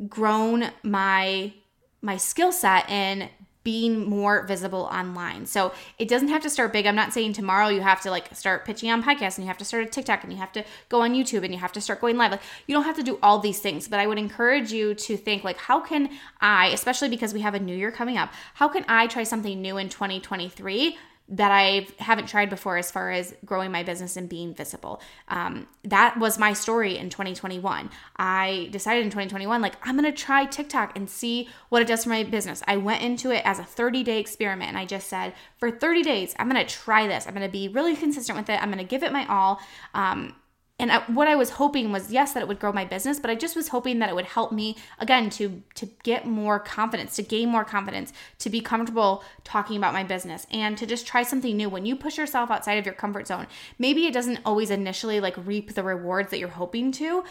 grown 0.07 0.71
my 0.83 1.53
my 2.01 2.17
skill 2.17 2.51
set 2.51 2.87
in 2.89 3.29
being 3.65 4.07
more 4.07 4.43
visible 4.43 4.83
online. 4.91 5.45
So 5.47 5.73
it 5.97 6.07
doesn't 6.07 6.29
have 6.29 6.43
to 6.43 6.49
start 6.51 6.71
big. 6.71 6.85
I'm 6.85 6.95
not 6.95 7.11
saying 7.11 7.33
tomorrow 7.33 7.67
you 7.67 7.81
have 7.81 7.99
to 8.01 8.11
like 8.11 8.33
start 8.33 8.63
pitching 8.63 8.91
on 8.91 9.03
podcasts 9.03 9.37
and 9.37 9.39
you 9.39 9.47
have 9.47 9.57
to 9.57 9.65
start 9.65 9.83
a 9.83 9.89
TikTok 9.89 10.23
and 10.23 10.31
you 10.31 10.37
have 10.37 10.53
to 10.53 10.63
go 10.87 11.01
on 11.01 11.13
YouTube 11.13 11.43
and 11.43 11.51
you 11.51 11.59
have 11.59 11.73
to 11.73 11.81
start 11.81 11.99
going 11.99 12.15
live. 12.15 12.31
Like 12.31 12.43
you 12.67 12.75
don't 12.75 12.85
have 12.85 12.95
to 12.95 13.03
do 13.03 13.17
all 13.23 13.39
these 13.39 13.59
things, 13.59 13.87
but 13.87 13.99
I 13.99 14.05
would 14.05 14.19
encourage 14.19 14.71
you 14.71 14.93
to 14.93 15.17
think 15.17 15.43
like 15.43 15.57
how 15.57 15.79
can 15.79 16.11
I, 16.39 16.67
especially 16.67 17.09
because 17.09 17.33
we 17.33 17.41
have 17.41 17.55
a 17.55 17.59
new 17.59 17.75
year 17.75 17.91
coming 17.91 18.17
up, 18.17 18.31
how 18.53 18.67
can 18.67 18.85
I 18.87 19.07
try 19.07 19.23
something 19.23 19.59
new 19.59 19.77
in 19.77 19.89
2023 19.89 20.95
that 21.27 21.51
I 21.51 21.87
haven't 21.97 22.27
tried 22.27 22.51
before 22.51 22.77
as 22.77 22.91
far 22.91 23.11
as 23.11 23.33
growing 23.43 23.71
my 23.71 23.81
business 23.81 24.15
and 24.15 24.29
being 24.29 24.53
visible. 24.53 25.01
Um, 25.27 25.67
that 25.83 26.19
was 26.19 26.37
my 26.37 26.53
story 26.53 26.97
in 26.97 27.09
2021. 27.09 27.89
I 28.17 28.69
decided 28.71 29.03
in 29.03 29.09
2021, 29.09 29.59
like, 29.59 29.75
I'm 29.81 29.95
gonna 29.95 30.11
try 30.11 30.45
TikTok 30.45 30.95
and 30.95 31.09
see 31.09 31.49
what 31.69 31.81
it 31.81 31.87
does 31.87 32.03
for 32.03 32.09
my 32.09 32.23
business. 32.23 32.61
I 32.67 32.77
went 32.77 33.01
into 33.01 33.31
it 33.31 33.41
as 33.43 33.57
a 33.57 33.63
30 33.63 34.03
day 34.03 34.19
experiment 34.19 34.69
and 34.69 34.77
I 34.77 34.85
just 34.85 35.07
said, 35.07 35.33
for 35.57 35.71
30 35.71 36.03
days, 36.03 36.35
I'm 36.37 36.47
gonna 36.47 36.63
try 36.63 37.07
this. 37.07 37.25
I'm 37.25 37.33
gonna 37.33 37.49
be 37.49 37.69
really 37.69 37.95
consistent 37.95 38.37
with 38.37 38.49
it. 38.49 38.61
I'm 38.61 38.69
gonna 38.69 38.83
give 38.83 39.01
it 39.01 39.11
my 39.11 39.25
all. 39.25 39.59
Um, 39.95 40.35
and 40.77 40.91
what 41.07 41.29
I 41.29 41.35
was 41.35 41.51
hoping 41.51 41.93
was 41.93 42.11
yes 42.11 42.33
that 42.33 42.41
it 42.41 42.49
would 42.49 42.59
grow 42.59 42.73
my 42.73 42.83
business, 42.83 43.17
but 43.17 43.29
I 43.29 43.35
just 43.35 43.55
was 43.55 43.69
hoping 43.69 43.99
that 43.99 44.09
it 44.09 44.15
would 44.15 44.25
help 44.25 44.51
me 44.51 44.75
again 44.99 45.29
to 45.31 45.63
to 45.75 45.85
get 46.03 46.27
more 46.27 46.59
confidence, 46.59 47.15
to 47.15 47.23
gain 47.23 47.49
more 47.49 47.63
confidence, 47.63 48.11
to 48.39 48.49
be 48.49 48.59
comfortable 48.59 49.23
talking 49.45 49.77
about 49.77 49.93
my 49.93 50.03
business 50.03 50.45
and 50.51 50.77
to 50.77 50.85
just 50.85 51.07
try 51.07 51.23
something 51.23 51.55
new. 51.55 51.69
When 51.69 51.85
you 51.85 51.95
push 51.95 52.17
yourself 52.17 52.51
outside 52.51 52.73
of 52.73 52.85
your 52.85 52.93
comfort 52.93 53.27
zone, 53.27 53.47
maybe 53.79 54.05
it 54.05 54.13
doesn't 54.13 54.39
always 54.43 54.69
initially 54.69 55.21
like 55.21 55.35
reap 55.45 55.75
the 55.75 55.83
rewards 55.83 56.29
that 56.31 56.39
you're 56.39 56.49
hoping 56.49 56.91
to, 56.93 57.23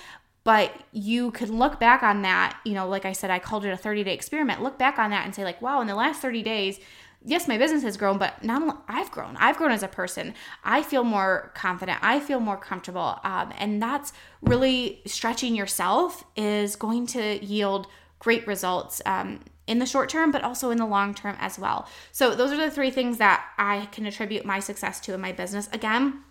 but 0.43 0.73
you 0.93 1.31
could 1.31 1.51
look 1.51 1.79
back 1.79 2.03
on 2.03 2.23
that, 2.23 2.59
you 2.65 2.73
know, 2.73 2.89
like 2.89 3.05
I 3.05 3.13
said 3.13 3.31
I 3.31 3.39
called 3.39 3.67
it 3.67 3.71
a 3.71 3.77
30-day 3.77 4.15
experiment. 4.15 4.63
Look 4.63 4.79
back 4.79 4.99
on 4.99 5.11
that 5.11 5.27
and 5.27 5.35
say 5.35 5.45
like, 5.45 5.61
wow, 5.61 5.83
in 5.83 5.87
the 5.87 5.95
last 5.95 6.23
30 6.23 6.43
days 6.43 6.81
yes, 7.25 7.49
my 7.49 7.59
business 7.59 7.83
has 7.83 7.97
grown, 7.97 8.19
but 8.19 8.45
not 8.45 8.63
only 8.63 8.75
I've 8.87 9.11
grown. 9.11 9.37
I've 9.39 9.57
grown 9.57 9.73
as 9.73 9.83
a 9.83 9.89
person. 9.89 10.35
I 10.63 10.83
feel 10.83 11.05
more 11.05 11.53
confident. 11.55 11.99
I 12.03 12.21
feel 12.21 12.41
more 12.41 12.57
comfortable, 12.57 13.19
um, 13.25 13.53
and 13.59 13.83
that's 13.83 14.13
really 14.43 15.01
stretching 15.07 15.55
yourself 15.55 16.25
is 16.37 16.77
going 16.77 17.07
to 17.09 17.45
yield 17.45 17.87
great 18.19 18.47
results. 18.47 19.03
Um, 19.07 19.41
in 19.67 19.79
the 19.79 19.87
short 19.87 20.11
term, 20.11 20.31
but 20.31 20.43
also 20.43 20.71
in 20.71 20.77
the 20.77 20.85
long 20.85 21.15
term 21.15 21.37
as 21.41 21.59
well. 21.59 21.89
So, 22.13 22.35
those 22.35 22.53
are 22.53 22.57
the 22.59 22.71
three 22.71 22.91
things 22.91 23.17
that 23.17 23.47
I 23.57 23.87
can 23.93 24.05
attribute 24.05 24.45
my 24.45 24.61
success 24.61 25.01
to 25.01 25.15
in 25.15 25.23
my 25.23 25.33
business. 25.33 25.71
Again, 25.73 26.23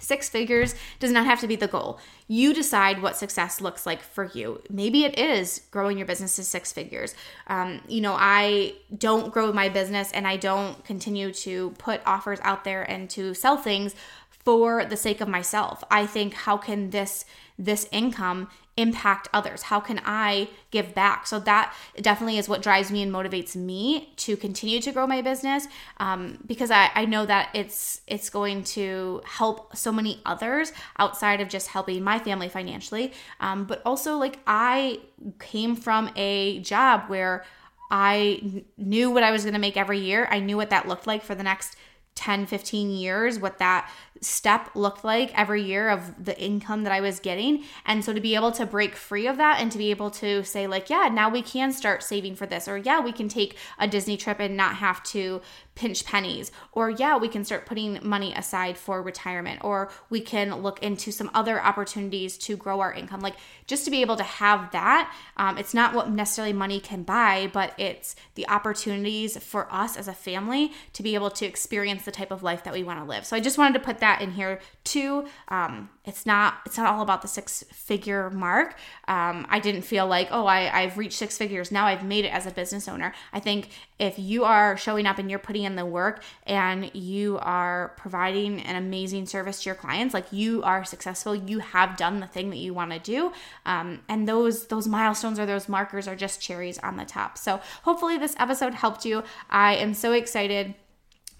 Six 0.00 0.28
figures 0.28 0.74
does 1.00 1.10
not 1.10 1.26
have 1.26 1.40
to 1.40 1.48
be 1.48 1.56
the 1.56 1.66
goal. 1.66 1.98
You 2.28 2.54
decide 2.54 3.02
what 3.02 3.16
success 3.16 3.60
looks 3.60 3.84
like 3.84 4.02
for 4.02 4.24
you. 4.24 4.62
Maybe 4.70 5.04
it 5.04 5.18
is 5.18 5.62
growing 5.70 5.98
your 5.98 6.06
business 6.06 6.36
to 6.36 6.44
six 6.44 6.72
figures. 6.72 7.14
Um, 7.48 7.80
you 7.88 8.00
know, 8.00 8.14
I 8.16 8.74
don't 8.96 9.32
grow 9.32 9.52
my 9.52 9.68
business 9.68 10.12
and 10.12 10.26
I 10.26 10.36
don't 10.36 10.84
continue 10.84 11.32
to 11.32 11.70
put 11.78 12.00
offers 12.06 12.38
out 12.42 12.64
there 12.64 12.82
and 12.82 13.10
to 13.10 13.34
sell 13.34 13.56
things 13.56 13.94
for 14.44 14.84
the 14.84 14.96
sake 14.96 15.20
of 15.20 15.28
myself. 15.28 15.84
I 15.90 16.06
think, 16.06 16.34
how 16.34 16.56
can 16.56 16.90
this 16.90 17.24
this 17.58 17.88
income 17.90 18.48
impact 18.76 19.28
others? 19.34 19.62
How 19.62 19.80
can 19.80 20.00
I 20.04 20.48
give 20.70 20.94
back? 20.94 21.26
So 21.26 21.40
that 21.40 21.74
definitely 22.00 22.38
is 22.38 22.48
what 22.48 22.62
drives 22.62 22.92
me 22.92 23.02
and 23.02 23.12
motivates 23.12 23.56
me 23.56 24.12
to 24.18 24.36
continue 24.36 24.80
to 24.80 24.92
grow 24.92 25.06
my 25.06 25.20
business 25.20 25.66
um, 25.98 26.38
because 26.46 26.70
I, 26.70 26.90
I 26.94 27.04
know 27.04 27.26
that 27.26 27.50
it's 27.54 28.00
it's 28.06 28.30
going 28.30 28.62
to 28.64 29.20
help 29.26 29.76
so 29.76 29.90
many 29.90 30.20
others 30.24 30.72
outside 30.98 31.40
of 31.40 31.48
just 31.48 31.68
helping 31.68 32.04
my 32.04 32.20
family 32.20 32.48
financially. 32.48 33.12
Um, 33.40 33.64
but 33.64 33.82
also 33.84 34.16
like 34.16 34.38
I 34.46 35.00
came 35.40 35.74
from 35.74 36.10
a 36.14 36.60
job 36.60 37.08
where 37.08 37.44
I 37.90 38.62
knew 38.76 39.10
what 39.10 39.24
I 39.24 39.32
was 39.32 39.42
going 39.42 39.54
to 39.54 39.60
make 39.60 39.76
every 39.76 39.98
year. 39.98 40.28
I 40.30 40.38
knew 40.38 40.56
what 40.56 40.70
that 40.70 40.86
looked 40.86 41.06
like 41.06 41.22
for 41.22 41.34
the 41.34 41.42
next 41.42 41.76
10, 42.18 42.46
15 42.46 42.90
years, 42.90 43.38
what 43.38 43.58
that 43.58 43.88
step 44.20 44.70
looked 44.74 45.04
like 45.04 45.32
every 45.38 45.62
year 45.62 45.88
of 45.88 46.24
the 46.24 46.38
income 46.40 46.84
that 46.84 46.92
I 46.92 47.00
was 47.00 47.20
getting. 47.20 47.64
And 47.86 48.04
so 48.04 48.12
to 48.12 48.20
be 48.20 48.34
able 48.34 48.52
to 48.52 48.66
break 48.66 48.96
free 48.96 49.26
of 49.26 49.36
that 49.36 49.60
and 49.60 49.70
to 49.72 49.78
be 49.78 49.90
able 49.90 50.10
to 50.12 50.42
say, 50.44 50.66
like, 50.66 50.90
yeah, 50.90 51.08
now 51.12 51.28
we 51.28 51.42
can 51.42 51.72
start 51.72 52.02
saving 52.02 52.36
for 52.36 52.46
this, 52.46 52.68
or 52.68 52.76
yeah, 52.76 53.00
we 53.00 53.12
can 53.12 53.28
take 53.28 53.56
a 53.78 53.86
Disney 53.86 54.16
trip 54.16 54.40
and 54.40 54.56
not 54.56 54.76
have 54.76 55.02
to 55.04 55.40
pinch 55.74 56.04
pennies, 56.04 56.50
or 56.72 56.90
yeah, 56.90 57.16
we 57.16 57.28
can 57.28 57.44
start 57.44 57.64
putting 57.64 58.00
money 58.02 58.34
aside 58.34 58.76
for 58.76 59.00
retirement, 59.00 59.62
or 59.62 59.88
we 60.10 60.20
can 60.20 60.56
look 60.60 60.82
into 60.82 61.12
some 61.12 61.30
other 61.32 61.62
opportunities 61.62 62.36
to 62.36 62.56
grow 62.56 62.80
our 62.80 62.92
income. 62.92 63.20
Like, 63.20 63.36
just 63.68 63.84
to 63.84 63.90
be 63.90 64.00
able 64.00 64.16
to 64.16 64.24
have 64.24 64.72
that, 64.72 65.14
um, 65.36 65.56
it's 65.56 65.74
not 65.74 65.94
what 65.94 66.10
necessarily 66.10 66.52
money 66.52 66.80
can 66.80 67.04
buy, 67.04 67.48
but 67.52 67.78
it's 67.78 68.16
the 68.34 68.48
opportunities 68.48 69.38
for 69.38 69.72
us 69.72 69.96
as 69.96 70.08
a 70.08 70.12
family 70.12 70.72
to 70.94 71.02
be 71.04 71.14
able 71.14 71.30
to 71.30 71.46
experience 71.46 72.04
the 72.04 72.10
type 72.10 72.32
of 72.32 72.42
life 72.42 72.64
that 72.64 72.74
we 72.74 72.82
want 72.82 72.98
to 72.98 73.04
live. 73.04 73.24
So 73.24 73.36
I 73.36 73.40
just 73.40 73.56
wanted 73.56 73.74
to 73.74 73.84
put 73.84 73.98
that 73.98 74.07
that 74.08 74.22
in 74.22 74.32
here 74.32 74.60
too. 74.84 75.26
Um, 75.48 75.90
it's 76.04 76.24
not 76.24 76.60
it's 76.64 76.78
not 76.78 76.86
all 76.92 77.02
about 77.02 77.20
the 77.22 77.28
six 77.28 77.64
figure 77.72 78.30
mark. 78.30 78.74
Um, 79.06 79.46
I 79.50 79.60
didn't 79.60 79.82
feel 79.82 80.06
like 80.06 80.28
oh 80.30 80.46
I 80.46 80.60
I've 80.80 80.96
reached 80.96 81.18
six 81.18 81.36
figures 81.36 81.70
now 81.70 81.86
I've 81.86 82.04
made 82.04 82.24
it 82.24 82.32
as 82.32 82.46
a 82.46 82.50
business 82.50 82.88
owner. 82.88 83.12
I 83.32 83.40
think 83.40 83.68
if 83.98 84.18
you 84.18 84.44
are 84.44 84.76
showing 84.76 85.06
up 85.06 85.18
and 85.18 85.28
you're 85.28 85.38
putting 85.38 85.64
in 85.64 85.76
the 85.76 85.84
work 85.84 86.22
and 86.46 86.90
you 86.94 87.38
are 87.42 87.94
providing 87.96 88.60
an 88.60 88.76
amazing 88.76 89.26
service 89.26 89.62
to 89.62 89.68
your 89.68 89.74
clients, 89.74 90.14
like 90.14 90.32
you 90.32 90.62
are 90.62 90.84
successful, 90.84 91.34
you 91.34 91.58
have 91.58 91.96
done 91.96 92.20
the 92.20 92.26
thing 92.26 92.48
that 92.50 92.58
you 92.58 92.72
want 92.72 92.92
to 92.92 92.98
do, 92.98 93.32
um, 93.66 94.00
and 94.08 94.26
those 94.26 94.66
those 94.68 94.86
milestones 94.86 95.38
or 95.38 95.46
those 95.46 95.68
markers 95.68 96.08
are 96.08 96.16
just 96.16 96.40
cherries 96.40 96.78
on 96.78 96.96
the 96.96 97.04
top. 97.04 97.36
So 97.36 97.60
hopefully 97.82 98.16
this 98.16 98.34
episode 98.38 98.74
helped 98.74 99.04
you. 99.04 99.22
I 99.50 99.74
am 99.74 99.92
so 99.94 100.12
excited 100.12 100.74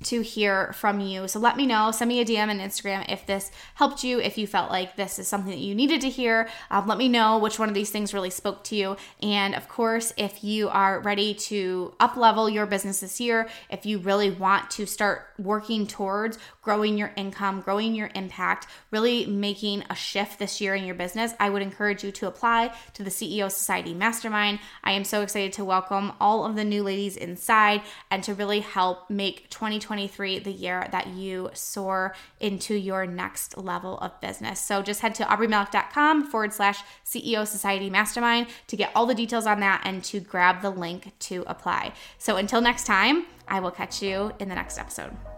to 0.04 0.20
hear 0.20 0.72
from 0.74 1.00
you. 1.00 1.26
So 1.26 1.40
let 1.40 1.56
me 1.56 1.66
know. 1.66 1.90
Send 1.90 2.08
me 2.08 2.20
a 2.20 2.24
DM 2.24 2.48
on 2.48 2.58
Instagram 2.60 3.04
if 3.10 3.26
this 3.26 3.50
helped 3.74 4.04
you, 4.04 4.20
if 4.20 4.38
you 4.38 4.46
felt 4.46 4.70
like 4.70 4.96
this 4.96 5.18
is 5.18 5.26
something 5.26 5.50
that 5.50 5.58
you 5.58 5.74
needed 5.74 6.00
to 6.02 6.08
hear. 6.08 6.48
Um, 6.70 6.86
let 6.86 6.98
me 6.98 7.08
know 7.08 7.38
which 7.38 7.58
one 7.58 7.68
of 7.68 7.74
these 7.74 7.90
things 7.90 8.14
really 8.14 8.30
spoke 8.30 8.62
to 8.64 8.76
you. 8.76 8.96
And 9.22 9.54
of 9.54 9.68
course, 9.68 10.12
if 10.16 10.44
you 10.44 10.68
are 10.68 11.00
ready 11.00 11.34
to 11.34 11.94
up 11.98 12.16
level 12.16 12.48
your 12.48 12.66
business 12.66 13.00
this 13.00 13.20
year, 13.20 13.48
if 13.70 13.86
you 13.86 13.98
really 13.98 14.30
want 14.30 14.70
to 14.72 14.86
start 14.86 15.26
working 15.38 15.86
towards 15.86 16.38
growing 16.62 16.98
your 16.98 17.12
income, 17.16 17.60
growing 17.60 17.94
your 17.94 18.10
impact, 18.14 18.66
really 18.90 19.26
making 19.26 19.82
a 19.90 19.94
shift 19.94 20.38
this 20.38 20.60
year 20.60 20.74
in 20.74 20.84
your 20.84 20.94
business, 20.94 21.32
I 21.40 21.50
would 21.50 21.62
encourage 21.62 22.04
you 22.04 22.12
to 22.12 22.28
apply 22.28 22.72
to 22.94 23.02
the 23.02 23.10
CEO 23.10 23.50
Society 23.50 23.94
Mastermind. 23.94 24.60
I 24.84 24.92
am 24.92 25.04
so 25.04 25.22
excited 25.22 25.52
to 25.54 25.64
welcome 25.64 26.12
all 26.20 26.44
of 26.44 26.56
the 26.56 26.64
new 26.64 26.82
ladies 26.82 27.16
inside 27.16 27.82
and 28.10 28.22
to 28.24 28.34
really 28.34 28.60
help 28.60 29.08
make 29.08 29.48
2020 29.50 29.87
2023 29.88 30.40
the 30.40 30.52
year 30.52 30.86
that 30.92 31.08
you 31.08 31.50
soar 31.54 32.14
into 32.40 32.74
your 32.74 33.06
next 33.06 33.56
level 33.56 33.98
of 33.98 34.20
business. 34.20 34.60
So 34.60 34.82
just 34.82 35.00
head 35.00 35.14
to 35.16 35.24
aubreemalick.com 35.24 36.30
forward 36.30 36.52
slash 36.52 36.80
CEO 37.06 37.46
Society 37.46 37.88
Mastermind 37.88 38.48
to 38.66 38.76
get 38.76 38.90
all 38.94 39.06
the 39.06 39.14
details 39.14 39.46
on 39.46 39.60
that 39.60 39.80
and 39.84 40.04
to 40.04 40.20
grab 40.20 40.60
the 40.60 40.70
link 40.70 41.12
to 41.20 41.42
apply. 41.46 41.92
So 42.18 42.36
until 42.36 42.60
next 42.60 42.84
time, 42.84 43.26
I 43.48 43.60
will 43.60 43.70
catch 43.70 44.02
you 44.02 44.32
in 44.38 44.50
the 44.50 44.54
next 44.54 44.78
episode. 44.78 45.37